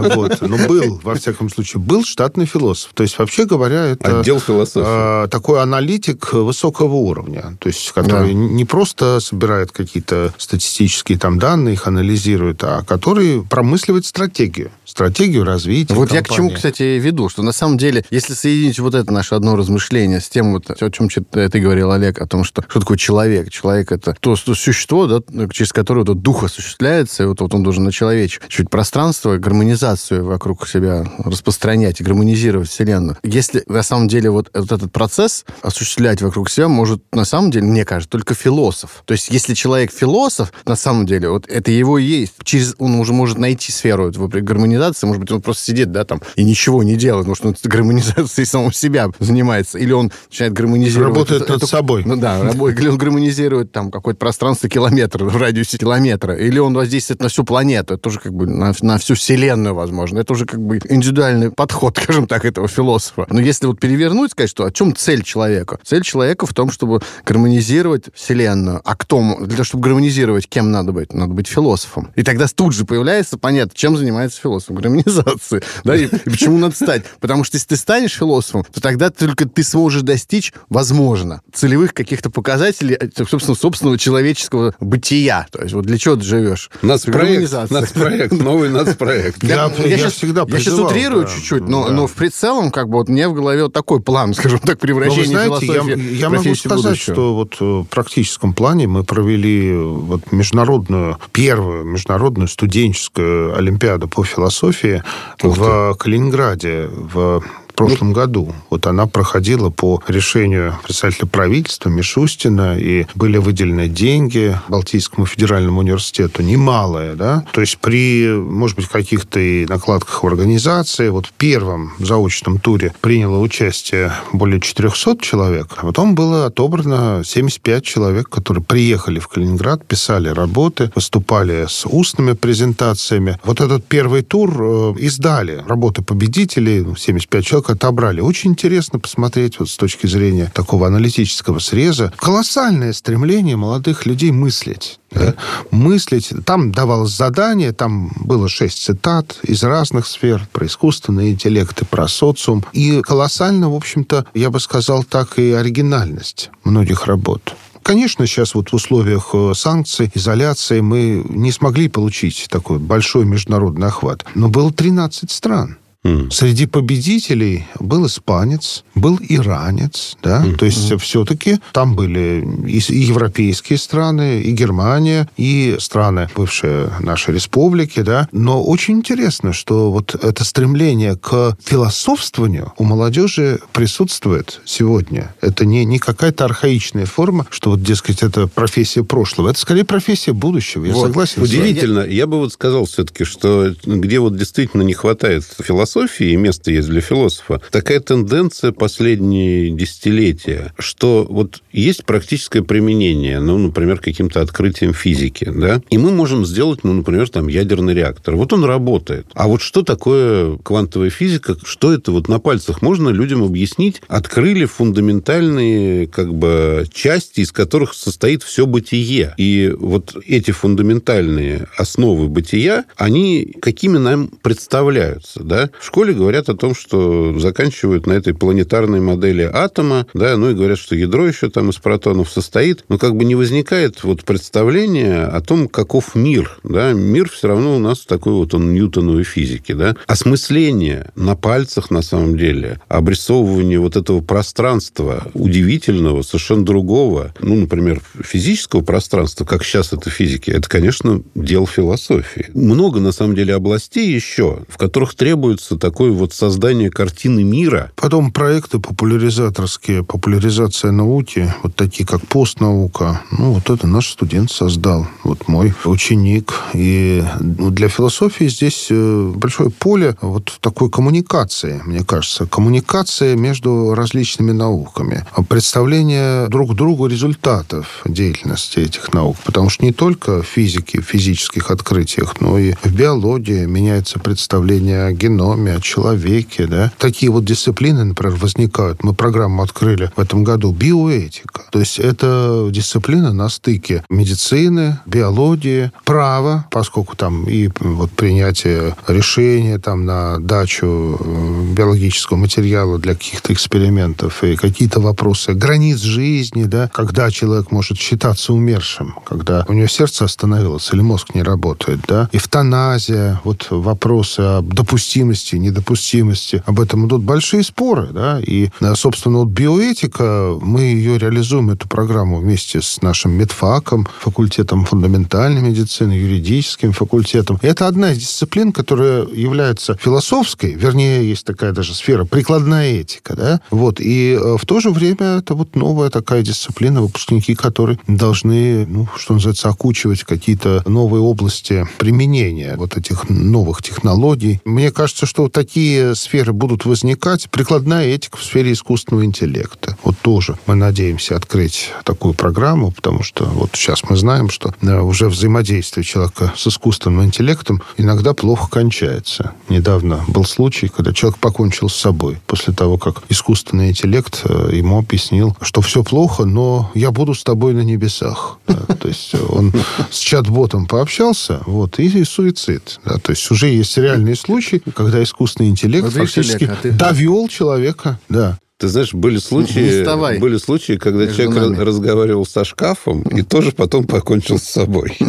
Вот. 0.00 0.40
Но 0.40 0.56
был, 0.66 1.00
во 1.02 1.14
всяком 1.14 1.48
случае, 1.50 1.80
был 1.80 2.04
штатный 2.04 2.46
философ. 2.46 2.90
То 2.94 3.02
есть, 3.02 3.18
вообще 3.18 3.44
говоря, 3.44 3.86
это... 3.86 4.20
Отдел 4.20 4.40
философии. 4.40 4.86
А, 4.86 5.28
такой 5.28 5.62
аналитик 5.62 6.32
высокого 6.32 6.94
уровня. 6.94 7.56
То 7.60 7.68
есть, 7.68 7.92
который 7.92 8.32
да. 8.32 8.34
не 8.34 8.64
просто 8.64 9.20
собирает 9.20 9.72
какие-то 9.72 10.32
статистические 10.38 11.18
там 11.18 11.38
данные, 11.38 11.74
их 11.74 11.86
анализирует, 11.86 12.62
а 12.64 12.82
который 12.82 13.42
промысливает 13.42 14.06
стратегию. 14.06 14.70
Стратегию 14.84 15.44
развития 15.44 15.94
Вот 15.94 16.08
компании. 16.08 16.28
я 16.28 16.34
к 16.34 16.36
чему, 16.36 16.50
кстати, 16.50 16.82
веду, 16.82 17.28
что 17.28 17.42
на 17.42 17.52
самом 17.52 17.78
деле, 17.78 18.04
если 18.10 18.34
соединить 18.34 18.78
вот 18.78 18.94
это 18.94 19.12
наше 19.12 19.34
одно 19.34 19.56
размышление 19.56 20.20
с 20.20 20.28
тем, 20.28 20.52
вот, 20.52 20.70
о 20.70 20.90
чем 20.90 21.08
ты 21.08 21.60
говорил, 21.60 21.92
Олег, 21.92 22.20
о 22.20 22.26
том, 22.26 22.44
что, 22.44 22.64
что 22.68 22.80
такое 22.80 22.98
человек. 22.98 23.50
Человек— 23.50 23.92
это 23.92 24.14
то, 24.18 24.34
то 24.34 24.54
существо, 24.54 25.06
да, 25.06 25.48
через 25.50 25.72
которое 25.72 26.04
вот 26.04 26.22
дух 26.22 26.44
осуществляет 26.44 26.99
появляется, 27.00 27.28
вот, 27.28 27.40
вот 27.40 27.54
он 27.54 27.62
должен 27.62 27.84
на 27.84 27.92
человечь 27.92 28.40
чуть 28.48 28.70
пространство, 28.70 29.36
гармонизацию 29.36 30.24
вокруг 30.24 30.68
себя 30.68 31.10
распространять 31.24 32.00
и 32.00 32.04
гармонизировать 32.04 32.68
Вселенную. 32.68 33.16
Если 33.22 33.62
на 33.66 33.82
самом 33.82 34.08
деле 34.08 34.30
вот, 34.30 34.50
вот 34.54 34.72
этот 34.72 34.92
процесс 34.92 35.44
осуществлять 35.62 36.22
вокруг 36.22 36.50
себя 36.50 36.68
может, 36.68 37.02
на 37.12 37.24
самом 37.24 37.50
деле, 37.50 37.66
мне 37.66 37.84
кажется, 37.84 38.10
только 38.10 38.34
философ. 38.34 39.02
То 39.04 39.12
есть 39.12 39.30
если 39.30 39.54
человек 39.54 39.92
философ, 39.92 40.52
на 40.66 40.76
самом 40.76 41.06
деле, 41.06 41.30
вот 41.30 41.46
это 41.48 41.70
его 41.70 41.98
и 41.98 42.04
есть. 42.04 42.34
Через, 42.44 42.74
он 42.78 42.94
уже 42.96 43.12
может 43.12 43.38
найти 43.38 43.72
сферу 43.72 44.08
этого 44.08 44.28
гармонизации, 44.28 45.06
может 45.06 45.20
быть, 45.20 45.30
он 45.30 45.40
просто 45.40 45.64
сидит, 45.64 45.92
да, 45.92 46.04
там, 46.04 46.20
и 46.36 46.44
ничего 46.44 46.82
не 46.82 46.96
делает, 46.96 47.26
потому 47.26 47.36
что 47.36 47.48
он 47.48 47.56
гармонизацией 47.62 48.46
самого 48.46 48.72
себя 48.72 49.08
занимается. 49.18 49.78
Или 49.78 49.92
он 49.92 50.12
начинает 50.28 50.52
гармонизировать... 50.52 51.14
Работает 51.14 51.42
это, 51.42 51.52
над 51.52 51.62
это, 51.62 51.70
собой. 51.70 52.02
Ну 52.04 52.16
да, 52.16 52.50
или 52.50 52.88
он 52.88 52.98
гармонизирует 52.98 53.72
там 53.72 53.90
какое-то 53.90 54.18
пространство 54.18 54.68
километра, 54.68 55.24
в 55.24 55.36
радиусе 55.36 55.78
километра. 55.78 56.34
Или 56.34 56.58
он 56.58 56.72
воздействует 56.80 57.20
на 57.20 57.28
всю 57.28 57.44
планету. 57.44 57.94
Это 57.94 58.08
уже 58.08 58.18
как 58.18 58.32
бы 58.32 58.46
на, 58.46 58.72
на 58.80 58.98
всю 58.98 59.14
Вселенную, 59.14 59.74
возможно. 59.74 60.18
Это 60.18 60.32
уже 60.32 60.46
как 60.46 60.60
бы 60.60 60.80
индивидуальный 60.88 61.50
подход, 61.50 61.98
скажем 62.02 62.26
так, 62.26 62.44
этого 62.44 62.68
философа. 62.68 63.26
Но 63.30 63.40
если 63.40 63.66
вот 63.66 63.78
перевернуть, 63.78 64.32
сказать, 64.32 64.50
что 64.50 64.64
о 64.64 64.70
чем 64.70 64.94
цель 64.96 65.22
человека? 65.22 65.78
Цель 65.84 66.02
человека 66.02 66.46
в 66.46 66.54
том, 66.54 66.70
чтобы 66.70 67.00
гармонизировать 67.24 68.06
Вселенную. 68.14 68.80
А 68.84 68.96
кто? 68.96 69.20
Для 69.40 69.56
того, 69.56 69.64
чтобы 69.64 69.84
гармонизировать, 69.84 70.48
кем 70.48 70.70
надо 70.70 70.92
быть? 70.92 71.12
Надо 71.12 71.34
быть 71.34 71.48
философом. 71.48 72.12
И 72.16 72.22
тогда 72.22 72.46
тут 72.48 72.74
же 72.74 72.84
появляется 72.84 73.36
понятно, 73.38 73.72
чем 73.74 73.96
занимается 73.96 74.40
философ. 74.40 74.76
Гармонизацией. 74.76 75.62
Да? 75.84 75.96
И, 75.96 76.04
и 76.04 76.30
почему 76.30 76.58
надо 76.58 76.74
стать? 76.74 77.04
Потому 77.20 77.44
что 77.44 77.56
если 77.56 77.68
ты 77.68 77.76
станешь 77.76 78.12
философом, 78.12 78.64
то 78.72 78.80
тогда 78.80 79.10
только 79.10 79.48
ты 79.48 79.62
сможешь 79.62 80.02
достичь, 80.02 80.52
возможно, 80.68 81.40
целевых 81.52 81.94
каких-то 81.94 82.30
показателей, 82.30 82.96
э, 83.00 83.08
собственно, 83.28 83.54
собственного 83.54 83.98
человеческого 83.98 84.74
бытия. 84.80 85.46
То 85.50 85.62
есть 85.62 85.74
вот 85.74 85.86
для 85.86 85.98
чего 85.98 86.16
ты 86.16 86.22
живешь? 86.22 86.69
Нацпроект, 86.82 87.70
нацпроект, 87.70 88.32
новый 88.32 88.70
нацпроект. 88.70 89.42
Я, 89.42 89.70
я, 89.76 89.84
я, 89.86 89.98
сейчас, 89.98 90.14
всегда 90.14 90.44
я 90.46 90.58
сейчас 90.58 90.78
утрирую 90.78 91.24
да, 91.24 91.30
чуть-чуть, 91.30 91.62
но, 91.68 91.86
да. 91.86 91.92
но 91.92 92.06
в 92.06 92.12
прицелом 92.12 92.70
как 92.70 92.88
бы 92.88 92.98
вот 92.98 93.08
мне 93.08 93.28
в 93.28 93.34
голове 93.34 93.64
вот 93.64 93.72
такой 93.72 94.00
план, 94.00 94.32
скажем 94.34 94.60
так, 94.60 94.78
превращения 94.78 95.46
но 95.46 95.54
вы 95.54 95.66
знаете, 95.66 95.92
я, 95.92 95.96
я 95.96 96.30
могу 96.30 96.54
сказать, 96.54 96.84
будущего. 96.84 97.14
что 97.14 97.34
вот 97.34 97.56
э, 97.60 97.64
в 97.64 97.84
практическом 97.84 98.54
плане 98.54 98.86
мы 98.86 99.04
провели 99.04 99.76
вот 99.76 100.32
международную, 100.32 101.18
первую 101.32 101.84
международную 101.84 102.48
студенческую 102.48 103.56
олимпиаду 103.56 104.08
по 104.08 104.24
философии 104.24 105.02
Ух 105.42 105.58
в 105.58 105.92
ты. 105.92 105.98
Калининграде 105.98 106.88
в 106.90 107.42
прошлом 107.86 108.12
году. 108.12 108.52
Вот 108.68 108.86
она 108.86 109.06
проходила 109.06 109.70
по 109.70 110.02
решению 110.06 110.78
представителя 110.84 111.26
правительства 111.26 111.88
Мишустина, 111.88 112.78
и 112.78 113.06
были 113.14 113.38
выделены 113.38 113.88
деньги 113.88 114.58
Балтийскому 114.68 115.26
федеральному 115.26 115.80
университету, 115.80 116.42
немалые, 116.42 117.14
да? 117.14 117.44
То 117.52 117.60
есть 117.60 117.78
при, 117.78 118.28
может 118.28 118.76
быть, 118.76 118.86
каких-то 118.86 119.40
и 119.40 119.66
накладках 119.66 120.22
в 120.22 120.26
организации, 120.26 121.08
вот 121.08 121.26
в 121.26 121.32
первом 121.32 121.92
заочном 121.98 122.58
туре 122.58 122.92
приняло 123.00 123.38
участие 123.38 124.12
более 124.32 124.60
400 124.60 125.18
человек, 125.20 125.74
а 125.76 125.86
потом 125.86 126.14
было 126.14 126.46
отобрано 126.46 127.22
75 127.24 127.84
человек, 127.84 128.28
которые 128.28 128.62
приехали 128.62 129.18
в 129.18 129.28
Калининград, 129.28 129.86
писали 129.86 130.28
работы, 130.28 130.90
выступали 130.94 131.66
с 131.68 131.86
устными 131.86 132.32
презентациями. 132.32 133.38
Вот 133.44 133.60
этот 133.60 133.84
первый 133.86 134.22
тур 134.22 134.50
э, 134.60 134.94
издали 134.98 135.64
работы 135.66 136.02
победителей, 136.02 136.84
75 136.96 137.40
ну, 137.40 137.58
отобрали. 137.70 138.20
Очень 138.20 138.52
интересно 138.52 138.98
посмотреть 138.98 139.58
вот 139.58 139.70
с 139.70 139.76
точки 139.76 140.06
зрения 140.06 140.50
такого 140.54 140.86
аналитического 140.86 141.58
среза. 141.58 142.12
Колоссальное 142.16 142.92
стремление 142.92 143.56
молодых 143.56 144.06
людей 144.06 144.30
мыслить. 144.30 144.98
Да? 145.10 145.34
Мыслить. 145.70 146.32
Там 146.44 146.72
давалось 146.72 147.10
задание, 147.10 147.72
там 147.72 148.12
было 148.16 148.48
шесть 148.48 148.82
цитат 148.82 149.38
из 149.42 149.62
разных 149.62 150.06
сфер 150.06 150.46
про 150.52 150.66
искусственный 150.66 151.30
интеллект 151.30 151.80
и 151.82 151.84
про 151.84 152.08
социум. 152.08 152.64
И 152.72 153.00
колоссально, 153.02 153.70
в 153.70 153.74
общем-то, 153.74 154.26
я 154.34 154.50
бы 154.50 154.60
сказал 154.60 155.04
так, 155.04 155.38
и 155.38 155.52
оригинальность 155.52 156.50
многих 156.64 157.06
работ. 157.06 157.54
Конечно, 157.82 158.26
сейчас 158.26 158.54
вот 158.54 158.70
в 158.70 158.74
условиях 158.74 159.30
э, 159.32 159.52
санкций, 159.54 160.10
изоляции 160.14 160.80
мы 160.80 161.24
не 161.28 161.50
смогли 161.50 161.88
получить 161.88 162.46
такой 162.50 162.78
большой 162.78 163.24
международный 163.24 163.88
охват. 163.88 164.24
Но 164.34 164.48
было 164.48 164.72
13 164.72 165.30
стран. 165.30 165.78
Mm. 166.02 166.30
Среди 166.30 166.66
победителей 166.66 167.66
был 167.78 168.06
испанец, 168.06 168.84
был 168.94 169.18
иранец, 169.20 170.16
да, 170.22 170.42
mm. 170.42 170.56
то 170.56 170.64
есть 170.64 170.90
mm. 170.90 170.98
все-таки 170.98 171.58
там 171.72 171.94
были 171.94 172.42
и, 172.66 172.78
и 172.78 172.98
европейские 173.00 173.78
страны, 173.78 174.40
и 174.40 174.50
Германия, 174.52 175.28
и 175.36 175.76
страны 175.78 176.30
бывшие 176.34 176.90
нашей 177.00 177.34
республики, 177.34 178.00
да, 178.00 178.28
но 178.32 178.62
очень 178.62 178.94
интересно, 178.94 179.52
что 179.52 179.92
вот 179.92 180.14
это 180.14 180.42
стремление 180.42 181.16
к 181.16 181.56
философствованию 181.62 182.72
у 182.78 182.84
молодежи 182.84 183.60
присутствует 183.72 184.62
сегодня. 184.64 185.34
Это 185.42 185.66
не, 185.66 185.84
не 185.84 185.98
какая-то 185.98 186.46
архаичная 186.46 187.04
форма, 187.04 187.46
что 187.50 187.72
вот, 187.72 187.82
дескать, 187.82 188.22
это 188.22 188.46
профессия 188.46 189.04
прошлого, 189.04 189.50
это 189.50 189.58
скорее 189.58 189.84
профессия 189.84 190.32
будущего, 190.32 190.86
я 190.86 190.94
вот. 190.94 191.08
согласен. 191.08 191.42
Удивительно, 191.42 192.00
я 192.00 192.26
бы 192.26 192.38
вот 192.38 192.54
сказал 192.54 192.86
все-таки, 192.86 193.24
что 193.24 193.74
где 193.84 194.18
вот 194.18 194.34
действительно 194.38 194.80
не 194.80 194.94
хватает 194.94 195.44
философии, 195.62 195.89
философии, 195.90 196.36
место 196.36 196.70
есть 196.70 196.88
для 196.88 197.00
философа, 197.00 197.60
такая 197.70 198.00
тенденция 198.00 198.72
последние 198.72 199.70
десятилетия, 199.70 200.72
что 200.78 201.26
вот 201.28 201.62
есть 201.72 202.04
практическое 202.04 202.62
применение, 202.62 203.40
ну, 203.40 203.58
например, 203.58 203.98
каким-то 203.98 204.40
открытием 204.40 204.94
физики, 204.94 205.50
да, 205.52 205.82
и 205.90 205.98
мы 205.98 206.10
можем 206.10 206.46
сделать, 206.46 206.84
ну, 206.84 206.92
например, 206.92 207.28
там, 207.28 207.48
ядерный 207.48 207.94
реактор. 207.94 208.36
Вот 208.36 208.52
он 208.52 208.64
работает. 208.64 209.26
А 209.34 209.48
вот 209.48 209.62
что 209.62 209.82
такое 209.82 210.56
квантовая 210.58 211.10
физика? 211.10 211.56
Что 211.64 211.92
это 211.92 212.12
вот 212.12 212.28
на 212.28 212.38
пальцах 212.38 212.82
можно 212.82 213.08
людям 213.08 213.42
объяснить? 213.42 214.02
Открыли 214.08 214.64
фундаментальные, 214.64 216.06
как 216.06 216.32
бы, 216.34 216.86
части, 216.92 217.40
из 217.40 217.52
которых 217.52 217.94
состоит 217.94 218.42
все 218.42 218.66
бытие. 218.66 219.34
И 219.36 219.72
вот 219.76 220.16
эти 220.26 220.50
фундаментальные 220.50 221.66
основы 221.76 222.28
бытия, 222.28 222.84
они 222.96 223.54
какими 223.60 223.98
нам 223.98 224.28
представляются, 224.28 225.42
да? 225.42 225.70
В 225.80 225.86
школе 225.86 226.12
говорят 226.12 226.50
о 226.50 226.54
том, 226.54 226.74
что 226.74 227.38
заканчивают 227.38 228.06
на 228.06 228.12
этой 228.12 228.34
планетарной 228.34 229.00
модели 229.00 229.50
атома, 229.50 230.06
да, 230.12 230.36
ну 230.36 230.50
и 230.50 230.54
говорят, 230.54 230.78
что 230.78 230.94
ядро 230.94 231.26
еще 231.26 231.48
там 231.48 231.70
из 231.70 231.76
протонов 231.76 232.30
состоит, 232.30 232.84
но 232.90 232.98
как 232.98 233.16
бы 233.16 233.24
не 233.24 233.34
возникает 233.34 234.04
вот 234.04 234.24
представление 234.24 235.22
о 235.22 235.40
том, 235.40 235.68
каков 235.68 236.14
мир, 236.14 236.60
да, 236.64 236.92
мир 236.92 237.30
все 237.30 237.48
равно 237.48 237.76
у 237.76 237.78
нас 237.78 238.00
такой 238.00 238.34
вот 238.34 238.52
он 238.52 238.74
ньютоновой 238.74 239.24
физики, 239.24 239.72
да, 239.72 239.96
осмысление 240.06 241.12
на 241.16 241.34
пальцах 241.34 241.90
на 241.90 242.02
самом 242.02 242.36
деле, 242.36 242.78
обрисовывание 242.88 243.80
вот 243.80 243.96
этого 243.96 244.20
пространства 244.20 245.28
удивительного, 245.32 246.20
совершенно 246.20 246.66
другого, 246.66 247.34
ну, 247.40 247.54
например, 247.54 248.02
физического 248.22 248.82
пространства, 248.82 249.46
как 249.46 249.64
сейчас 249.64 249.94
это 249.94 250.10
физики, 250.10 250.50
это, 250.50 250.68
конечно, 250.68 251.22
дело 251.34 251.66
философии. 251.66 252.50
Много, 252.52 253.00
на 253.00 253.12
самом 253.12 253.34
деле, 253.34 253.54
областей 253.54 254.12
еще, 254.12 254.58
в 254.68 254.76
которых 254.76 255.14
требуется 255.14 255.69
такое 255.76 256.12
вот 256.12 256.32
создание 256.32 256.90
картины 256.90 257.42
мира. 257.42 257.92
Потом 257.96 258.32
проекты 258.32 258.78
популяризаторские, 258.78 260.04
популяризация 260.04 260.90
науки, 260.90 261.52
вот 261.62 261.74
такие 261.74 262.06
как 262.06 262.26
постнаука. 262.26 263.22
Ну, 263.30 263.52
вот 263.52 263.70
это 263.70 263.86
наш 263.86 264.08
студент 264.08 264.50
создал, 264.50 265.06
вот 265.24 265.48
мой 265.48 265.74
ученик. 265.84 266.54
И 266.74 267.22
ну, 267.40 267.70
для 267.70 267.88
философии 267.88 268.48
здесь 268.48 268.88
э, 268.90 269.32
большое 269.34 269.70
поле 269.70 270.16
вот 270.20 270.58
такой 270.60 270.90
коммуникации, 270.90 271.80
мне 271.84 272.04
кажется. 272.04 272.46
Коммуникация 272.46 273.36
между 273.36 273.94
различными 273.94 274.52
науками. 274.52 275.24
Представление 275.48 276.48
друг 276.48 276.74
другу 276.74 277.06
результатов 277.06 278.02
деятельности 278.04 278.78
этих 278.78 279.12
наук. 279.12 279.36
Потому 279.44 279.70
что 279.70 279.84
не 279.84 279.92
только 279.92 280.42
в 280.42 280.46
физике, 280.46 281.00
в 281.00 281.04
физических 281.04 281.70
открытиях, 281.70 282.40
но 282.40 282.58
и 282.58 282.74
в 282.82 282.92
биологии 282.94 283.66
меняется 283.66 284.18
представление 284.18 285.04
о 285.04 285.12
геноме, 285.12 285.59
о 285.68 285.80
человеке. 285.80 286.66
Да? 286.66 286.92
Такие 286.98 287.30
вот 287.30 287.44
дисциплины, 287.44 288.04
например, 288.04 288.36
возникают. 288.36 289.02
Мы 289.04 289.14
программу 289.14 289.62
открыли 289.62 290.10
в 290.16 290.20
этом 290.20 290.44
году 290.44 290.72
«Биоэтика». 290.72 291.62
То 291.70 291.80
есть 291.80 291.98
это 291.98 292.68
дисциплина 292.70 293.32
на 293.32 293.48
стыке 293.48 294.04
медицины, 294.08 294.98
биологии, 295.06 295.92
права, 296.04 296.66
поскольку 296.70 297.16
там 297.16 297.44
и 297.48 297.68
вот 297.80 298.10
принятие 298.12 298.96
решения 299.06 299.78
там 299.78 300.04
на 300.04 300.38
дачу 300.38 301.18
э, 301.20 301.72
биологического 301.74 302.36
материала 302.36 302.98
для 302.98 303.14
каких-то 303.14 303.52
экспериментов 303.52 304.42
и 304.44 304.56
какие-то 304.56 305.00
вопросы 305.00 305.52
границ 305.54 306.00
жизни, 306.00 306.64
да, 306.64 306.88
когда 306.92 307.30
человек 307.30 307.70
может 307.70 307.98
считаться 307.98 308.52
умершим, 308.52 309.14
когда 309.24 309.64
у 309.68 309.72
него 309.72 309.88
сердце 309.88 310.24
остановилось 310.24 310.90
или 310.92 311.00
мозг 311.00 311.34
не 311.34 311.42
работает, 311.42 312.00
да, 312.06 312.28
эвтаназия, 312.32 313.40
вот 313.44 313.68
вопросы 313.70 314.40
о 314.40 314.62
допустимости, 314.62 315.49
недопустимости, 315.58 316.62
об 316.66 316.80
этом 316.80 317.06
идут 317.06 317.22
большие 317.22 317.62
споры, 317.62 318.08
да, 318.12 318.40
и, 318.40 318.70
э, 318.80 318.94
собственно, 318.96 319.38
вот 319.38 319.48
биоэтика, 319.48 320.58
мы 320.60 320.82
ее 320.82 321.18
реализуем, 321.18 321.70
эту 321.70 321.88
программу 321.88 322.38
вместе 322.38 322.82
с 322.82 323.02
нашим 323.02 323.32
медфаком, 323.32 324.08
факультетом 324.18 324.84
фундаментальной 324.84 325.62
медицины, 325.62 326.12
юридическим 326.12 326.92
факультетом. 326.92 327.58
Это 327.62 327.86
одна 327.86 328.12
из 328.12 328.18
дисциплин, 328.18 328.72
которая 328.72 329.26
является 329.26 329.96
философской, 330.02 330.74
вернее, 330.74 331.28
есть 331.28 331.44
такая 331.44 331.72
даже 331.72 331.94
сфера, 331.94 332.24
прикладная 332.24 333.00
этика, 333.00 333.36
да, 333.36 333.60
вот, 333.70 334.00
и 334.00 334.38
э, 334.40 334.56
в 334.56 334.66
то 334.66 334.80
же 334.80 334.90
время 334.90 335.38
это 335.38 335.54
вот 335.54 335.76
новая 335.76 336.10
такая 336.10 336.42
дисциплина, 336.42 337.00
выпускники 337.00 337.54
которые 337.54 337.98
должны, 338.06 338.86
ну, 338.86 339.08
что 339.16 339.34
называется, 339.34 339.68
окучивать 339.68 340.24
какие-то 340.24 340.82
новые 340.86 341.22
области 341.22 341.86
применения 341.98 342.76
вот 342.76 342.96
этих 342.96 343.28
новых 343.28 343.82
технологий. 343.82 344.60
Мне 344.64 344.90
кажется, 344.90 345.26
что 345.26 345.39
такие 345.48 346.14
сферы 346.14 346.52
будут 346.52 346.84
возникать. 346.84 347.48
Прикладная 347.50 348.06
этика 348.06 348.36
в 348.36 348.44
сфере 348.44 348.72
искусственного 348.72 349.24
интеллекта. 349.24 349.96
Вот 350.02 350.18
тоже 350.18 350.58
мы 350.66 350.74
надеемся 350.74 351.36
открыть 351.36 351.92
такую 352.04 352.34
программу, 352.34 352.90
потому 352.90 353.22
что 353.22 353.44
вот 353.44 353.70
сейчас 353.74 354.02
мы 354.08 354.16
знаем, 354.16 354.50
что 354.50 354.74
э, 354.82 355.00
уже 355.00 355.28
взаимодействие 355.28 356.04
человека 356.04 356.52
с 356.56 356.66
искусственным 356.66 357.24
интеллектом 357.24 357.82
иногда 357.96 358.34
плохо 358.34 358.68
кончается. 358.70 359.52
Недавно 359.68 360.24
был 360.28 360.44
случай, 360.44 360.88
когда 360.88 361.12
человек 361.12 361.38
покончил 361.38 361.88
с 361.88 361.96
собой 361.96 362.38
после 362.46 362.74
того, 362.74 362.98
как 362.98 363.22
искусственный 363.28 363.90
интеллект 363.90 364.42
э, 364.44 364.70
ему 364.72 364.98
объяснил, 364.98 365.56
что 365.60 365.80
все 365.80 366.02
плохо, 366.02 366.44
но 366.44 366.90
я 366.94 367.10
буду 367.10 367.34
с 367.34 367.44
тобой 367.44 367.74
на 367.74 367.80
небесах. 367.80 368.58
Да, 368.66 368.94
то 368.94 369.08
есть 369.08 369.34
он 369.48 369.72
с 370.10 370.18
чат-ботом 370.18 370.86
пообщался, 370.86 371.60
вот, 371.66 371.98
и, 371.98 372.06
и 372.06 372.24
суицид. 372.24 373.00
Да, 373.04 373.18
то 373.18 373.30
есть 373.30 373.50
уже 373.50 373.68
есть 373.68 373.96
реальные 373.96 374.36
случаи, 374.36 374.82
когда 374.94 375.19
искусственный 375.22 375.68
интеллект 375.68 376.04
вот 376.04 376.14
фактически 376.14 376.64
Олег, 376.64 376.70
а 376.70 376.82
ты... 376.82 376.92
довел 376.92 377.48
человека, 377.48 378.18
да. 378.28 378.58
Ты 378.80 378.88
знаешь, 378.88 379.12
были 379.12 379.36
случаи, 379.36 380.38
были 380.38 380.56
случаи, 380.56 380.94
когда 380.94 381.24
Между 381.24 381.36
человек 381.36 381.62
нами. 381.62 381.84
разговаривал 381.84 382.46
со 382.46 382.64
шкафом 382.64 383.20
и 383.22 383.42
тоже 383.42 383.72
потом 383.72 384.04
покончил 384.04 384.58
с 384.58 384.64
собой. 384.64 385.18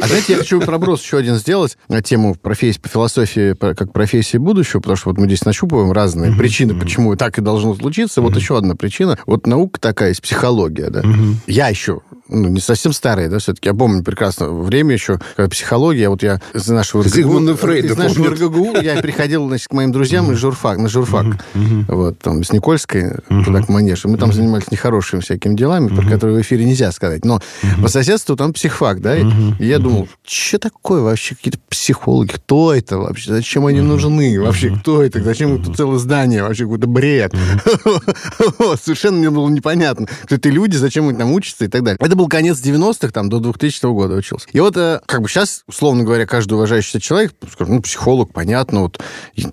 А 0.00 0.06
знаете, 0.06 0.32
я 0.32 0.38
хочу 0.38 0.60
проброс 0.60 1.02
еще 1.02 1.18
один 1.18 1.36
сделать 1.36 1.78
на 1.88 2.02
тему 2.02 2.34
профессии 2.34 2.80
по 2.80 2.88
философии 2.88 3.54
как 3.54 3.92
профессии 3.92 4.38
будущего, 4.38 4.80
потому 4.80 4.96
что 4.96 5.10
вот 5.10 5.18
мы 5.18 5.26
здесь 5.26 5.44
нащупываем 5.44 5.92
разные 5.92 6.32
причины, 6.32 6.74
почему 6.74 7.14
так 7.16 7.38
и 7.38 7.40
должно 7.40 7.74
случиться. 7.74 8.20
Вот 8.20 8.34
еще 8.36 8.58
одна 8.58 8.74
причина. 8.74 9.18
Вот 9.26 9.46
наука 9.46 9.80
такая 9.80 10.10
есть, 10.10 10.22
психология, 10.22 10.90
да. 10.90 11.02
Я 11.46 11.68
еще 11.68 12.00
ну, 12.28 12.48
не 12.48 12.60
совсем 12.60 12.92
старые, 12.92 13.28
да, 13.28 13.38
все-таки. 13.38 13.68
Я 13.68 13.74
помню 13.74 14.02
прекрасно 14.02 14.48
время 14.48 14.94
еще, 14.94 15.18
когда 15.36 15.48
психология, 15.48 16.08
вот 16.08 16.22
я 16.22 16.40
из 16.54 16.66
нашего 16.68 17.02
РГГУ... 17.02 17.14
Зигмунда 17.14 17.56
Фрейда, 17.56 17.88
Из 17.88 17.96
нашего 17.96 18.30
РГГУ 18.30 18.80
я 18.80 19.00
приходил, 19.02 19.46
значит, 19.46 19.68
к 19.68 19.72
моим 19.72 19.92
друзьям 19.92 20.32
из 20.32 20.38
журфак, 20.38 20.78
на 20.78 20.88
журфак. 20.88 21.44
Вот, 21.88 22.18
там, 22.20 22.42
с 22.42 22.52
Никольской, 22.64 23.12
туда 23.44 23.60
к 23.60 23.68
Манеже. 23.68 24.08
Мы 24.08 24.16
там 24.16 24.32
занимались 24.32 24.70
нехорошими 24.70 25.20
всякими 25.20 25.54
делами, 25.54 25.88
про 25.88 26.02
которые 26.08 26.38
в 26.38 26.40
эфире 26.40 26.64
нельзя 26.64 26.90
сказать. 26.92 27.22
Но 27.24 27.40
по 27.82 27.88
соседству 27.88 28.36
там 28.36 28.54
психфак, 28.54 29.02
да, 29.02 29.16
и 29.16 29.26
я 29.58 29.78
думал, 29.78 30.08
что 30.26 30.58
такое 30.58 31.02
вообще 31.02 31.34
какие-то 31.34 31.58
психологи? 31.68 32.30
Кто 32.30 32.72
это 32.72 32.96
вообще? 32.96 33.32
Зачем 33.32 33.66
они 33.66 33.82
нужны? 33.82 34.40
Вообще, 34.40 34.70
кто 34.70 35.02
это? 35.02 35.22
Зачем 35.22 35.60
это 35.60 35.74
целое 35.74 35.98
здание? 35.98 36.42
Вообще 36.42 36.64
какой-то 36.64 36.86
бред. 36.86 37.34
Совершенно 38.82 39.18
мне 39.18 39.30
было 39.30 39.48
непонятно, 39.50 40.06
кто 40.22 40.36
это 40.36 40.48
люди, 40.48 40.76
зачем 40.76 41.08
они 41.08 41.18
там 41.18 41.32
учатся 41.32 41.66
и 41.66 41.68
так 41.68 41.82
далее. 41.82 41.98
Это 42.00 42.16
был 42.16 42.28
конец 42.28 42.62
90-х, 42.62 43.12
там, 43.12 43.28
до 43.28 43.40
2000 43.40 43.92
года 43.92 44.14
учился. 44.14 44.46
И 44.52 44.60
вот, 44.60 44.76
э, 44.76 45.00
как 45.04 45.20
бы 45.20 45.28
сейчас, 45.28 45.64
условно 45.66 46.04
говоря, 46.04 46.26
каждый 46.26 46.54
уважающий 46.54 47.00
человек 47.00 47.32
скажет, 47.52 47.74
ну, 47.74 47.82
психолог, 47.82 48.32
понятно, 48.32 48.82
вот, 48.82 49.00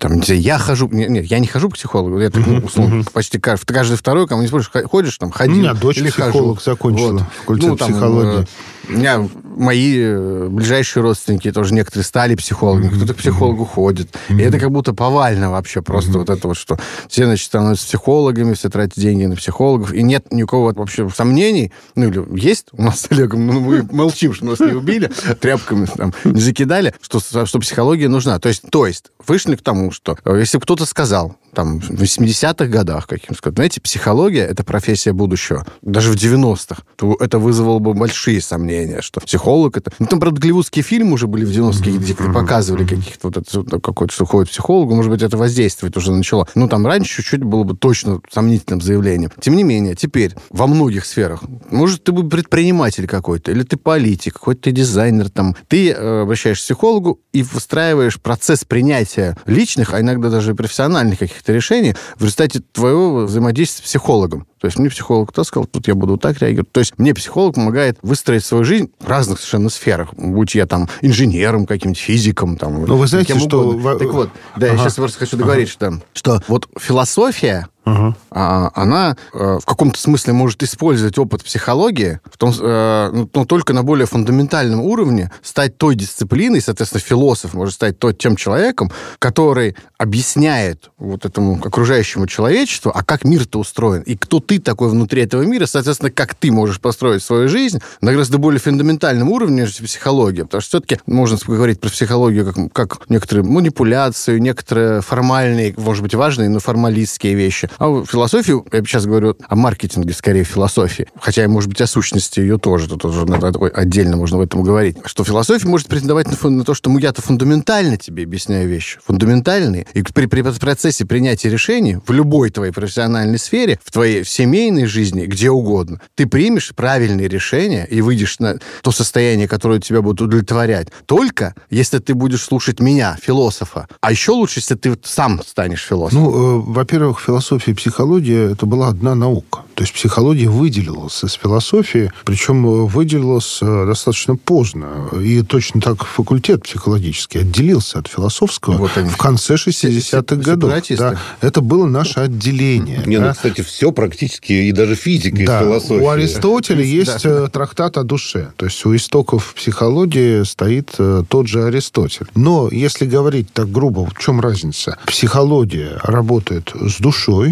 там, 0.00 0.16
не 0.16 0.22
знаю, 0.22 0.40
я 0.40 0.58
хожу, 0.58 0.88
нет, 0.88 1.10
нет, 1.10 1.24
я 1.26 1.38
не 1.38 1.46
хожу 1.46 1.68
к 1.68 1.74
психологу, 1.74 2.18
я 2.18 2.30
так, 2.30 2.46
ну, 2.46 2.58
условно, 2.58 3.01
почти 3.10 3.38
каждый, 3.38 3.72
каждый 3.72 3.96
второй, 3.96 4.26
кому 4.26 4.42
не 4.42 4.48
спрашиваешь, 4.48 4.88
ходишь, 4.88 5.18
там, 5.18 5.30
ходил, 5.30 5.56
У 5.56 5.58
меня 5.58 5.74
дочь 5.74 5.98
или 5.98 6.10
психолог 6.10 6.58
хожу. 6.58 6.70
закончила 6.70 7.12
вот. 7.12 7.22
факультет 7.38 7.68
ну, 7.70 7.76
там, 7.76 7.90
психологии. 7.92 8.46
У 8.88 8.92
меня 8.92 9.28
мои 9.44 9.96
э, 9.98 10.48
ближайшие 10.48 11.02
родственники 11.02 11.50
тоже 11.52 11.74
некоторые 11.74 12.04
стали 12.04 12.34
психологами, 12.34 12.90
mm-hmm. 12.90 12.96
кто-то 12.96 13.14
к 13.14 13.16
психологу 13.18 13.64
ходит. 13.64 14.08
Mm-hmm. 14.28 14.40
И 14.40 14.42
это 14.42 14.58
как 14.58 14.70
будто 14.70 14.92
повально 14.92 15.50
вообще 15.50 15.82
просто 15.82 16.12
mm-hmm. 16.12 16.18
вот 16.18 16.30
это 16.30 16.48
вот, 16.48 16.56
что 16.56 16.78
все, 17.08 17.24
значит, 17.24 17.46
становятся 17.46 17.86
психологами, 17.86 18.54
все 18.54 18.68
тратят 18.70 18.94
деньги 18.94 19.24
на 19.24 19.36
психологов, 19.36 19.92
и 19.92 20.02
нет 20.02 20.32
ни 20.32 20.42
кого 20.44 20.72
вообще 20.74 21.08
сомнений, 21.10 21.72
ну 21.94 22.08
или 22.08 22.40
есть 22.40 22.66
у 22.72 22.82
нас 22.82 23.02
с 23.02 23.12
Олегом, 23.12 23.46
но 23.46 23.60
мы 23.60 23.86
молчим, 23.90 24.34
что 24.34 24.46
нас 24.46 24.60
не 24.60 24.72
убили, 24.72 25.10
тряпками 25.40 25.86
там 25.86 26.12
не 26.24 26.40
закидали, 26.40 26.94
что, 27.00 27.20
что 27.20 27.58
психология 27.60 28.08
нужна. 28.08 28.38
То 28.38 28.48
есть, 28.48 28.62
то 28.70 28.86
есть 28.86 29.06
вышли 29.26 29.56
к 29.56 29.62
тому, 29.62 29.92
что 29.92 30.16
э, 30.24 30.38
если 30.38 30.58
кто-то 30.58 30.86
сказал, 30.86 31.36
там, 31.54 31.80
в 31.80 32.02
80-х 32.02 32.66
годах, 32.66 33.06
каким 33.06 33.36
сказать, 33.36 33.56
знаете, 33.56 33.80
психология— 33.80 34.46
это 34.50 34.64
профессия 34.64 35.12
будущего. 35.12 35.66
Даже 35.82 36.10
в 36.10 36.16
90-х. 36.16 36.82
То 36.96 37.16
это 37.20 37.38
вызвало 37.38 37.78
бы 37.78 37.94
большие 37.94 38.40
сомнения, 38.40 38.71
что 39.00 39.20
психолог— 39.20 39.76
это... 39.78 39.92
Ну, 39.98 40.06
там, 40.06 40.20
правда, 40.20 40.40
голливудские 40.40 40.82
фильмы 40.82 41.12
уже 41.12 41.26
были 41.26 41.44
в 41.44 41.50
90-е, 41.50 41.98
где 41.98 42.14
показывали 42.14 42.86
каких-то 42.86 43.28
вот 43.28 43.36
это, 43.36 43.80
какой-то, 43.80 44.12
что 44.12 44.24
ходит 44.24 44.50
психологу, 44.50 44.94
может 44.94 45.10
быть, 45.10 45.22
это 45.22 45.36
воздействовать 45.36 45.96
уже 45.96 46.12
начало. 46.12 46.48
Ну, 46.54 46.68
там 46.68 46.86
раньше 46.86 47.16
чуть-чуть 47.16 47.42
было 47.42 47.64
бы 47.64 47.76
точно 47.76 48.20
сомнительным 48.30 48.80
заявлением. 48.80 49.30
Тем 49.40 49.56
не 49.56 49.64
менее, 49.64 49.94
теперь 49.94 50.34
во 50.50 50.66
многих 50.66 51.04
сферах, 51.04 51.42
может, 51.70 52.04
ты 52.04 52.12
бы 52.12 52.28
предприниматель 52.28 53.06
какой-то, 53.06 53.50
или 53.50 53.62
ты 53.62 53.76
политик, 53.76 54.34
какой-то 54.34 54.62
ты 54.62 54.72
дизайнер, 54.72 55.28
там, 55.28 55.56
ты 55.68 55.90
э, 55.90 56.22
обращаешься 56.22 56.62
к 56.62 56.66
психологу 56.66 57.20
и 57.32 57.42
выстраиваешь 57.42 58.20
процесс 58.20 58.64
принятия 58.64 59.36
личных, 59.46 59.92
а 59.92 60.00
иногда 60.00 60.30
даже 60.30 60.54
профессиональных 60.54 61.18
каких 61.18 61.32
каких-то 61.32 61.52
решений 61.52 61.94
в 62.16 62.22
результате 62.22 62.60
твоего 62.60 63.24
взаимодействия 63.24 63.84
с 63.84 63.88
психологом. 63.88 64.46
То 64.62 64.66
есть 64.66 64.78
мне 64.78 64.90
психолог 64.90 65.32
то 65.32 65.42
сказал, 65.42 65.66
тут 65.66 65.88
я 65.88 65.96
буду 65.96 66.16
так 66.16 66.38
реагировать. 66.38 66.70
То 66.70 66.78
есть 66.78 66.96
мне 66.96 67.12
психолог 67.14 67.56
помогает 67.56 67.98
выстроить 68.02 68.44
свою 68.44 68.62
жизнь 68.62 68.92
в 69.00 69.08
разных 69.08 69.40
совершенно 69.40 69.70
сферах. 69.70 70.14
Будь 70.14 70.54
я 70.54 70.66
там 70.66 70.88
инженером, 71.00 71.66
каким-нибудь 71.66 71.98
физиком. 71.98 72.56
Там, 72.56 72.84
ну, 72.84 72.96
вы 72.96 73.08
знаете, 73.08 73.36
что... 73.40 73.70
Угодно. 73.70 73.98
Так 73.98 74.12
вот, 74.12 74.30
да, 74.56 74.68
ага. 74.68 74.76
я 74.76 74.78
сейчас 74.78 74.94
просто 74.94 75.18
хочу 75.18 75.36
договорить, 75.36 75.76
ага. 75.80 76.00
что, 76.14 76.36
что 76.36 76.44
вот 76.46 76.68
философия 76.78 77.66
Uh-huh. 77.84 78.14
А, 78.30 78.70
она 78.74 79.16
э, 79.32 79.58
в 79.60 79.66
каком-то 79.66 79.98
смысле 79.98 80.32
может 80.34 80.62
использовать 80.62 81.18
опыт 81.18 81.42
психологии, 81.42 82.20
в 82.24 82.36
том, 82.38 82.52
э, 82.58 83.10
но 83.12 83.28
ну, 83.34 83.44
только 83.44 83.72
на 83.72 83.82
более 83.82 84.06
фундаментальном 84.06 84.80
уровне 84.80 85.32
стать 85.42 85.78
той 85.78 85.96
дисциплиной, 85.96 86.60
соответственно, 86.60 87.00
философ 87.00 87.54
может 87.54 87.74
стать 87.74 87.98
тот, 87.98 88.18
тем 88.18 88.36
человеком, 88.36 88.92
который 89.18 89.76
объясняет 89.98 90.90
вот 90.98 91.24
этому 91.24 91.60
окружающему 91.62 92.26
человечеству, 92.26 92.92
а 92.94 93.02
как 93.02 93.24
мир-то 93.24 93.58
устроен, 93.58 94.02
и 94.02 94.16
кто 94.16 94.38
ты 94.38 94.60
такой 94.60 94.88
внутри 94.88 95.22
этого 95.22 95.42
мира, 95.42 95.66
соответственно, 95.66 96.10
как 96.10 96.34
ты 96.34 96.52
можешь 96.52 96.80
построить 96.80 97.22
свою 97.22 97.48
жизнь 97.48 97.80
на 98.00 98.12
гораздо 98.12 98.38
более 98.38 98.60
фундаментальном 98.60 99.28
уровне, 99.28 99.62
нежели 99.62 99.86
психология. 99.86 100.44
Потому 100.44 100.60
что 100.60 100.68
все-таки 100.68 101.00
можно 101.06 101.36
говорить 101.46 101.80
про 101.80 101.88
психологию 101.90 102.52
как, 102.52 102.72
как 102.72 103.10
некоторые 103.10 103.44
манипуляции, 103.44 104.38
некоторые 104.38 105.00
формальные, 105.00 105.74
может 105.76 106.02
быть, 106.02 106.14
важные, 106.14 106.48
но 106.48 106.60
формалистские 106.60 107.34
вещи. 107.34 107.70
А 107.78 108.04
философию, 108.04 108.66
я 108.72 108.80
сейчас 108.80 109.06
говорю 109.06 109.36
о 109.48 109.56
маркетинге, 109.56 110.12
скорее, 110.12 110.44
философии. 110.44 111.06
Хотя, 111.20 111.46
может 111.48 111.68
быть, 111.68 111.80
о 111.80 111.86
сущности 111.86 112.40
ее 112.40 112.58
тоже. 112.58 112.88
Тут 112.88 113.04
уже 113.04 113.26
надо, 113.26 113.48
отдельно 113.74 114.16
можно 114.16 114.38
в 114.38 114.40
этом 114.40 114.62
говорить. 114.62 114.96
Что 115.04 115.24
философия 115.24 115.68
может 115.68 115.88
претендовать 115.88 116.26
на, 116.26 116.50
на 116.50 116.64
то, 116.64 116.74
что 116.74 116.90
мы 116.90 117.00
я-то 117.00 117.22
фундаментально 117.22 117.96
тебе 117.96 118.24
объясняю 118.24 118.68
вещи. 118.68 118.98
Фундаментальные. 119.04 119.86
И 119.94 120.02
при, 120.02 120.26
при 120.26 120.42
процессе 120.42 121.04
принятия 121.04 121.50
решений 121.50 121.98
в 122.04 122.12
любой 122.12 122.50
твоей 122.50 122.72
профессиональной 122.72 123.38
сфере, 123.38 123.78
в 123.84 123.90
твоей 123.90 124.22
в 124.22 124.28
семейной 124.28 124.86
жизни, 124.86 125.26
где 125.26 125.50
угодно, 125.50 126.00
ты 126.14 126.26
примешь 126.26 126.72
правильные 126.74 127.28
решения 127.28 127.86
и 127.88 128.00
выйдешь 128.00 128.38
на 128.38 128.58
то 128.82 128.90
состояние, 128.90 129.48
которое 129.48 129.80
тебя 129.80 130.02
будет 130.02 130.20
удовлетворять. 130.20 130.88
Только 131.06 131.54
если 131.70 131.98
ты 131.98 132.14
будешь 132.14 132.42
слушать 132.42 132.80
меня, 132.80 133.16
философа. 133.20 133.88
А 134.00 134.10
еще 134.10 134.32
лучше, 134.32 134.58
если 134.58 134.74
ты 134.74 134.96
сам 135.04 135.42
станешь 135.46 135.82
философом. 135.82 136.24
Ну, 136.24 136.30
э, 136.30 136.62
во-первых, 136.66 137.20
философия 137.20 137.61
и 137.66 137.74
психология 137.74 138.52
это 138.52 138.66
была 138.66 138.88
одна 138.88 139.14
наука. 139.14 139.62
То 139.74 139.84
есть 139.84 139.94
психология 139.94 140.48
выделилась 140.48 141.24
из 141.24 141.32
философии, 141.32 142.12
причем 142.24 142.66
э, 142.66 142.86
выделилась 142.86 143.58
э, 143.62 143.86
достаточно 143.86 144.36
поздно. 144.36 145.08
И 145.20 145.42
точно 145.42 145.80
так 145.80 146.04
факультет 146.04 146.62
психологический 146.64 147.38
отделился 147.38 147.98
от 147.98 148.08
философского 148.08 148.76
вот 148.76 148.90
в 148.96 149.16
конце 149.16 149.54
60-х 149.54 150.36
годов. 150.36 150.72
Да, 150.90 151.18
это 151.40 151.60
было 151.60 151.86
наше 151.86 152.20
отделение. 152.20 153.02
Не, 153.06 153.16
ну, 153.16 153.22
да. 153.22 153.28
ну, 153.28 153.34
кстати, 153.34 153.62
все 153.62 153.92
практически, 153.92 154.52
и 154.52 154.72
даже 154.72 154.94
физика 154.94 155.44
да. 155.44 155.60
из 155.60 155.64
философии. 155.64 156.02
У 156.02 156.08
Аристотеля 156.08 156.84
есть 156.84 157.24
да. 157.24 157.48
трактат 157.48 157.96
о 157.96 158.04
душе. 158.04 158.52
То 158.56 158.66
есть 158.66 158.84
у 158.84 158.94
истоков 158.94 159.54
психологии 159.54 160.44
стоит 160.44 160.94
тот 161.28 161.48
же 161.48 161.64
Аристотель. 161.64 162.26
Но 162.34 162.68
если 162.70 163.06
говорить 163.06 163.52
так 163.52 163.70
грубо, 163.70 164.06
в 164.06 164.18
чем 164.18 164.40
разница? 164.40 164.98
Психология 165.06 165.98
работает 166.02 166.72
с 166.74 166.98
душой, 166.98 167.51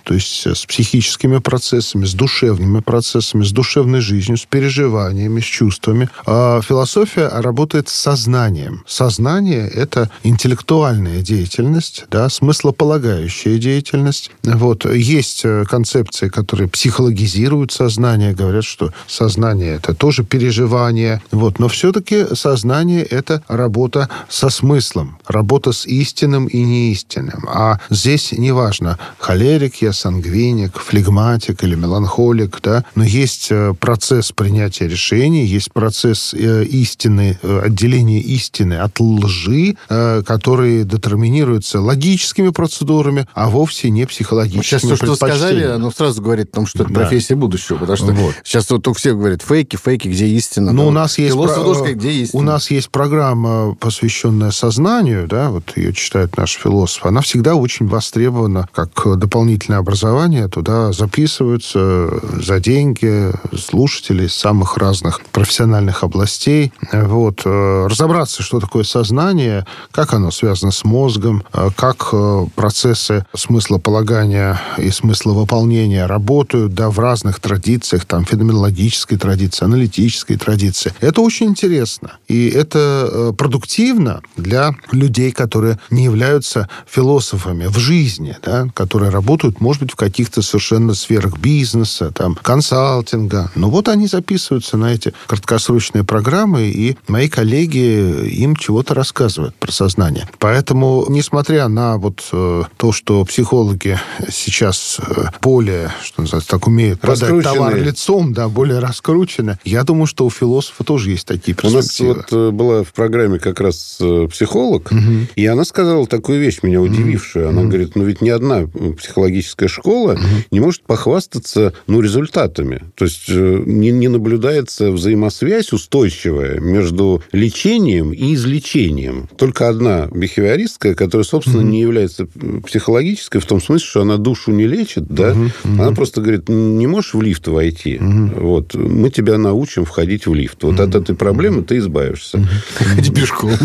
то 0.11 0.15
есть 0.15 0.45
с 0.45 0.65
психическими 0.65 1.37
процессами, 1.37 2.03
с 2.03 2.13
душевными 2.13 2.81
процессами, 2.81 3.45
с 3.45 3.51
душевной 3.53 4.01
жизнью, 4.01 4.35
с 4.35 4.43
переживаниями, 4.43 5.39
с 5.39 5.45
чувствами. 5.45 6.09
А 6.25 6.59
философия 6.61 7.29
работает 7.29 7.87
с 7.87 7.93
сознанием. 7.93 8.83
Сознание— 8.85 9.69
это 9.73 10.09
интеллектуальная 10.23 11.21
деятельность, 11.21 12.07
да, 12.11 12.27
смыслополагающая 12.27 13.57
деятельность. 13.57 14.31
Вот. 14.43 14.83
Есть 14.83 15.45
э, 15.45 15.63
концепции, 15.63 16.27
которые 16.27 16.67
психологизируют 16.67 17.71
сознание, 17.71 18.33
говорят, 18.33 18.65
что 18.65 18.91
сознание— 19.07 19.75
это 19.77 19.93
тоже 19.93 20.25
переживание. 20.25 21.21
Вот. 21.31 21.57
Но 21.57 21.69
все-таки 21.69 22.35
сознание— 22.35 23.03
это 23.09 23.43
работа 23.47 24.09
со 24.27 24.49
смыслом, 24.49 25.19
работа 25.25 25.71
с 25.71 25.85
истинным 25.85 26.47
и 26.47 26.61
неистинным. 26.61 27.47
А 27.47 27.79
здесь 27.89 28.33
неважно, 28.33 28.99
холерик 29.17 29.75
я, 29.77 29.93
сангвиник, 30.01 30.77
флегматик 30.77 31.63
или 31.63 31.75
меланхолик, 31.75 32.59
да, 32.63 32.83
но 32.95 33.03
есть 33.03 33.47
э, 33.51 33.73
процесс 33.79 34.31
принятия 34.31 34.87
решений, 34.87 35.45
есть 35.45 35.71
процесс 35.71 36.33
э, 36.33 36.63
истины, 36.63 37.37
э, 37.41 37.61
отделения 37.65 38.19
истины 38.19 38.75
от 38.75 38.99
лжи, 38.99 39.75
который 39.87 40.83
детерминируется 40.83 41.81
логическими 41.81 42.49
процедурами, 42.49 43.27
а 43.33 43.49
вовсе 43.49 43.89
не 43.89 44.05
психологическими 44.05 44.63
Сейчас 44.63 44.81
то, 44.81 44.95
что 44.95 45.15
сказали, 45.15 45.63
оно 45.63 45.91
сразу 45.91 46.21
говорит 46.21 46.49
о 46.51 46.55
том, 46.55 46.65
что 46.65 46.83
это 46.83 46.93
да. 46.93 47.01
профессия 47.01 47.35
будущего, 47.35 47.77
потому 47.77 47.97
что 47.97 48.11
вот. 48.11 48.35
сейчас 48.43 48.69
вот 48.69 48.87
у 48.87 48.93
всех 48.93 49.17
говорят 49.17 49.41
фейки, 49.41 49.75
фейки, 49.75 50.07
где 50.07 50.27
истина. 50.27 50.71
Ну, 50.71 50.87
у 50.87 50.91
нас 50.91 51.17
есть... 51.17 51.35
Про... 51.35 51.47
Сказать, 51.47 51.95
где 51.95 52.11
истина. 52.11 52.39
У 52.39 52.43
нас 52.43 52.71
есть 52.71 52.89
программа, 52.89 53.75
посвященная 53.75 54.51
сознанию, 54.51 55.27
да, 55.27 55.51
вот 55.51 55.75
ее 55.75 55.93
читает 55.93 56.37
наш 56.37 56.53
философ, 56.53 57.05
она 57.05 57.21
всегда 57.21 57.55
очень 57.55 57.87
востребована 57.87 58.67
как 58.73 58.89
дополнительное 59.17 59.79
образование, 59.81 60.47
туда 60.47 60.91
записываются 60.91 62.09
за 62.41 62.59
деньги 62.59 63.31
слушатели 63.57 64.25
из 64.25 64.33
самых 64.33 64.77
разных 64.77 65.21
профессиональных 65.31 66.03
областей. 66.03 66.71
Вот. 66.91 67.41
Э, 67.45 67.87
разобраться, 67.87 68.43
что 68.43 68.59
такое 68.59 68.83
сознание, 68.83 69.65
как 69.91 70.13
оно 70.13 70.31
связано 70.31 70.71
с 70.71 70.83
мозгом, 70.83 71.43
э, 71.53 71.69
как 71.75 72.09
э, 72.13 72.45
процессы 72.55 73.25
смыслополагания 73.35 74.59
и 74.77 74.89
смысловыполнения 74.89 76.07
работают 76.07 76.73
да, 76.73 76.89
в 76.89 76.99
разных 76.99 77.39
традициях, 77.39 78.05
там, 78.05 78.25
феноменологической 78.25 79.17
традиции, 79.17 79.65
аналитической 79.65 80.37
традиции. 80.37 80.93
Это 80.99 81.21
очень 81.21 81.47
интересно. 81.47 82.13
И 82.27 82.49
это 82.49 83.33
продуктивно 83.37 84.21
для 84.37 84.75
людей, 84.91 85.31
которые 85.31 85.79
не 85.89 86.03
являются 86.03 86.69
философами 86.87 87.67
в 87.67 87.77
жизни, 87.77 88.37
да, 88.43 88.67
которые 88.73 89.11
работают, 89.11 89.61
может 89.71 89.83
быть, 89.83 89.91
в 89.93 89.95
каких-то 89.95 90.41
совершенно 90.41 90.93
сферах 90.93 91.37
бизнеса, 91.37 92.11
там, 92.11 92.35
консалтинга. 92.35 93.51
Но 93.55 93.69
вот 93.69 93.87
они 93.87 94.05
записываются 94.05 94.75
на 94.75 94.93
эти 94.93 95.13
краткосрочные 95.27 96.03
программы, 96.03 96.63
и 96.63 96.97
мои 97.07 97.29
коллеги 97.29 98.27
им 98.27 98.57
чего-то 98.57 98.93
рассказывают 98.93 99.55
про 99.55 99.71
сознание. 99.71 100.27
Поэтому, 100.39 101.05
несмотря 101.07 101.69
на 101.69 101.97
вот 101.97 102.27
э, 102.33 102.63
то, 102.75 102.91
что 102.91 103.23
психологи 103.23 103.97
сейчас 104.29 104.99
э, 104.99 105.27
более, 105.41 105.93
что 106.03 106.23
называется, 106.23 106.49
так 106.51 106.67
умеют 106.67 106.99
продать 106.99 107.41
товар 107.41 107.77
лицом, 107.77 108.33
да, 108.33 108.49
более 108.49 108.79
раскручены, 108.79 109.57
я 109.63 109.85
думаю, 109.85 110.05
что 110.05 110.25
у 110.25 110.29
философа 110.29 110.83
тоже 110.83 111.11
есть 111.11 111.25
такие 111.25 111.55
перспективы. 111.55 112.11
У 112.11 112.15
нас 112.15 112.25
вот 112.29 112.37
э, 112.37 112.51
была 112.51 112.83
в 112.83 112.91
программе 112.91 113.39
как 113.39 113.61
раз 113.61 114.01
психолог, 114.31 114.91
угу. 114.91 115.27
и 115.37 115.45
она 115.45 115.63
сказала 115.63 116.05
такую 116.07 116.41
вещь, 116.41 116.59
меня 116.61 116.81
удивившую. 116.81 117.47
Она 117.47 117.61
угу. 117.61 117.69
говорит, 117.69 117.95
ну 117.95 118.03
ведь 118.03 118.19
ни 118.19 118.29
одна 118.29 118.67
психологическая 118.97 119.60
школа 119.67 120.13
угу. 120.13 120.21
не 120.51 120.59
может 120.59 120.83
похвастаться 120.83 121.73
ну, 121.87 122.01
результатами. 122.01 122.81
То 122.95 123.05
есть 123.05 123.25
э, 123.29 123.63
не, 123.65 123.91
не 123.91 124.07
наблюдается 124.07 124.91
взаимосвязь 124.91 125.71
устойчивая 125.73 126.59
между 126.59 127.21
лечением 127.31 128.13
и 128.13 128.33
излечением. 128.35 129.29
Только 129.37 129.69
одна 129.69 130.07
бихевиористская, 130.11 130.95
которая, 130.95 131.25
собственно, 131.25 131.61
mm-hmm. 131.61 131.71
не 131.71 131.81
является 131.81 132.27
психологической 132.65 133.41
в 133.41 133.45
том 133.45 133.61
смысле, 133.61 133.87
что 133.87 134.01
она 134.01 134.17
душу 134.17 134.51
не 134.51 134.67
лечит, 134.67 135.07
да, 135.07 135.31
mm-hmm. 135.31 135.51
она 135.63 135.91
просто 135.91 136.21
говорит, 136.21 136.49
не 136.49 136.87
можешь 136.87 137.13
в 137.13 137.21
лифт 137.21 137.47
войти, 137.47 137.95
mm-hmm. 137.95 138.39
вот, 138.39 138.75
мы 138.75 139.09
тебя 139.09 139.37
научим 139.37 139.85
входить 139.85 140.27
в 140.27 140.33
лифт. 140.33 140.63
Вот 140.63 140.75
mm-hmm. 140.75 140.89
от 140.89 140.95
этой 140.95 141.15
проблемы 141.15 141.63
ты 141.63 141.77
избавишься. 141.77 142.45
Ходи 142.75 143.11
пешком. 143.11 143.51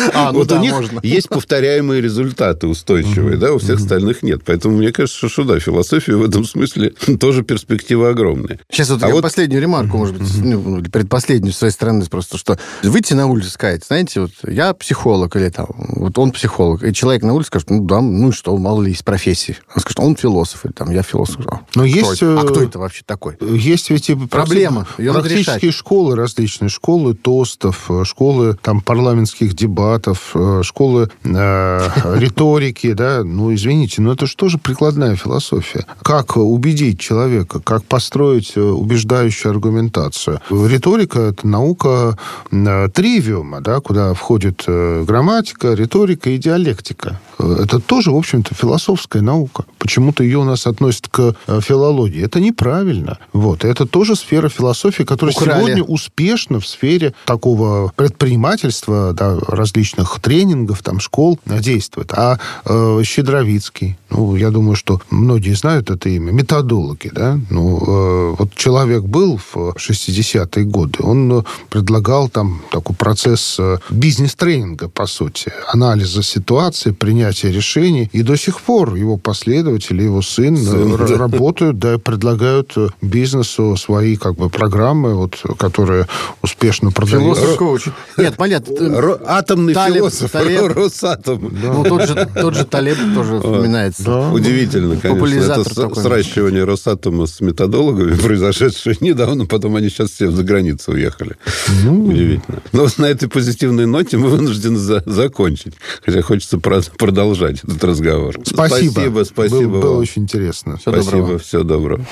А, 0.14 0.32
ну 0.32 0.40
вот 0.40 0.52
у 0.52 0.58
них 0.58 0.74
есть 1.02 1.28
повторяемые 1.28 2.00
результаты 2.00 2.66
устойчивые, 2.66 3.29
да, 3.36 3.52
у 3.52 3.58
всех 3.58 3.78
остальных 3.80 4.22
нет. 4.22 4.42
Поэтому 4.44 4.76
мне 4.76 4.92
кажется, 4.92 5.28
что 5.28 5.44
да, 5.44 5.58
философия 5.58 6.16
в 6.16 6.22
этом 6.22 6.44
смысле 6.44 6.90
тоже 7.20 7.42
перспектива 7.42 8.10
огромная. 8.10 8.58
Сейчас 8.70 8.90
вот 8.90 9.02
а 9.02 9.08
я 9.08 9.14
вот... 9.14 9.22
последнюю 9.22 9.62
ремарку, 9.62 9.96
может 9.96 10.18
быть, 10.18 10.28
ну, 10.42 10.82
предпоследнюю 10.82 11.52
с 11.52 11.58
своей 11.58 11.72
стороны, 11.72 12.04
просто 12.06 12.38
что 12.38 12.58
выйти 12.82 13.14
на 13.14 13.26
улицу 13.26 13.50
сказать, 13.50 13.84
знаете, 13.84 14.20
вот 14.20 14.32
я 14.46 14.74
психолог, 14.74 15.36
или 15.36 15.48
там, 15.48 15.66
вот 15.68 16.18
он 16.18 16.32
психолог, 16.32 16.82
и 16.82 16.92
человек 16.92 17.22
на 17.22 17.34
улице 17.34 17.48
скажет, 17.48 17.70
ну 17.70 17.84
да, 17.84 18.00
ну 18.00 18.30
и 18.30 18.32
что, 18.32 18.56
мало 18.56 18.82
ли 18.82 18.92
из 18.92 19.02
профессии. 19.02 19.56
Он 19.74 19.80
скажет, 19.80 20.00
он 20.00 20.16
философ, 20.16 20.64
или 20.64 20.72
там, 20.72 20.90
я 20.90 21.02
философ. 21.02 21.44
Но 21.74 21.82
кто 21.82 21.84
есть... 21.84 22.22
Это? 22.22 22.40
А 22.40 22.44
кто 22.44 22.62
это 22.62 22.78
вообще 22.78 23.02
такой? 23.04 23.36
Есть 23.40 23.90
ведь 23.90 24.10
и 24.10 24.14
проблема. 24.14 24.86
Ее 24.98 25.12
практические 25.12 25.72
школы 25.72 26.16
различные, 26.16 26.68
школы 26.68 27.14
тостов, 27.14 27.90
школы 28.04 28.56
там 28.62 28.80
парламентских 28.80 29.54
дебатов, 29.54 30.30
э, 30.34 30.62
школы 30.64 31.10
э, 31.24 32.16
риторики, 32.18 32.92
да, 32.92 33.19
ну 33.24 33.54
извините, 33.54 34.02
но 34.02 34.12
это 34.12 34.26
же 34.26 34.36
тоже 34.36 34.58
прикладная 34.58 35.16
философия. 35.16 35.86
Как 36.02 36.36
убедить 36.36 36.98
человека, 37.00 37.60
как 37.60 37.84
построить 37.84 38.52
э, 38.56 38.60
убеждающую 38.60 39.50
аргументацию. 39.50 40.40
Риторика– 40.50 41.20
это 41.30 41.46
наука 41.46 42.16
э, 42.50 42.88
тривиума, 42.92 43.60
да, 43.60 43.80
куда 43.80 44.14
входит 44.14 44.64
э, 44.66 45.04
грамматика, 45.06 45.74
риторика 45.74 46.30
и 46.30 46.38
диалектика. 46.38 47.20
Это 47.38 47.80
тоже, 47.80 48.10
в 48.10 48.16
общем-то, 48.16 48.54
философская 48.54 49.22
наука. 49.22 49.64
почему-то 49.78 50.22
ее 50.22 50.38
у 50.38 50.44
нас 50.44 50.66
относят 50.66 51.08
к 51.08 51.34
филологии. 51.60 52.22
Это 52.22 52.38
неправильно. 52.38 53.18
Вот. 53.32 53.64
Это 53.64 53.86
тоже 53.86 54.14
сфера 54.14 54.48
философии, 54.48 55.04
которая 55.04 55.34
Украли. 55.34 55.58
сегодня 55.58 55.82
успешно 55.82 56.60
в 56.60 56.66
сфере 56.66 57.14
такого 57.24 57.92
предпринимательства, 57.96 59.12
да, 59.14 59.38
различных 59.38 60.20
тренингов, 60.20 60.82
там, 60.82 61.00
школ 61.00 61.38
действует. 61.46 62.12
А 62.12 62.38
э, 62.64 62.98
Щедровицкий, 63.10 63.96
ну, 64.10 64.36
я 64.36 64.50
думаю, 64.50 64.76
что 64.76 65.00
многие 65.10 65.54
знают 65.54 65.90
это 65.90 66.08
имя, 66.08 66.30
методологи, 66.30 67.10
да, 67.12 67.40
ну, 67.50 67.78
э, 67.80 68.34
вот 68.38 68.54
человек 68.54 69.02
был 69.02 69.36
в 69.52 69.74
60-е 69.76 70.64
годы, 70.64 70.98
он 71.02 71.44
предлагал 71.70 72.28
там 72.28 72.62
такой 72.70 72.94
процесс 72.94 73.56
э, 73.58 73.78
бизнес-тренинга, 73.90 74.88
по 74.88 75.06
сути, 75.06 75.52
анализа 75.72 76.22
ситуации, 76.22 76.92
принятия 76.92 77.50
решений, 77.50 78.08
и 78.12 78.22
до 78.22 78.36
сих 78.36 78.60
пор 78.60 78.94
его 78.94 79.16
последователи, 79.16 80.04
его 80.04 80.22
сын, 80.22 80.54
э, 80.54 80.58
сын 80.58 80.96
да. 80.96 81.18
работают, 81.18 81.78
да, 81.78 81.98
предлагают 81.98 82.76
бизнесу 83.02 83.76
свои 83.76 84.16
как 84.16 84.36
бы 84.36 84.48
программы, 84.50 85.14
вот, 85.14 85.42
которые 85.58 86.06
успешно 86.42 86.92
продают. 86.92 87.36
Философ-коуч. 87.36 87.88
Нет, 88.16 88.36
понятно. 88.36 89.18
Атомный 89.26 89.74
Талиб, 89.74 89.96
философ, 89.96 90.30
Талиб. 90.30 90.60
Росатом. 90.74 91.48
Да. 91.50 91.72
Ну, 91.72 91.84
тот 91.84 92.06
же, 92.06 92.28
тот 92.34 92.54
же 92.54 92.64
Талеб 92.64 92.99
тоже 93.14 93.36
вспоминается. 93.38 94.04
Да. 94.04 94.30
Удивительно, 94.30 94.96
конечно. 94.96 95.52
Это 95.52 95.74
такой. 95.74 96.02
сращивание 96.02 96.64
Росатома 96.64 97.26
с 97.26 97.40
методологами, 97.40 98.14
произошедшее 98.22 98.96
недавно, 99.00 99.46
потом 99.46 99.76
они 99.76 99.88
сейчас 99.88 100.10
все 100.10 100.30
за 100.30 100.42
границу 100.42 100.92
уехали. 100.92 101.36
Ну... 101.84 102.06
Удивительно. 102.06 102.62
Но 102.72 102.86
на 102.98 103.06
этой 103.06 103.28
позитивной 103.28 103.86
ноте 103.86 104.16
мы 104.16 104.28
вынуждены 104.28 104.78
за 104.78 105.02
закончить. 105.06 105.74
Хотя 106.04 106.22
хочется 106.22 106.58
продолжать 106.58 107.62
этот 107.64 107.82
разговор. 107.84 108.36
Спасибо. 108.44 108.92
Спасибо, 108.92 109.24
спасибо. 109.24 109.70
Было, 109.70 109.80
было 109.80 109.96
очень 109.98 110.22
интересно. 110.22 110.76
Всего 110.76 110.94
спасибо, 110.94 111.16
доброго. 111.18 111.38
всего 111.38 111.62
доброго. 111.62 112.06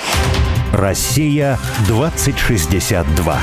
Россия 0.71 1.59
2062. 1.87 3.39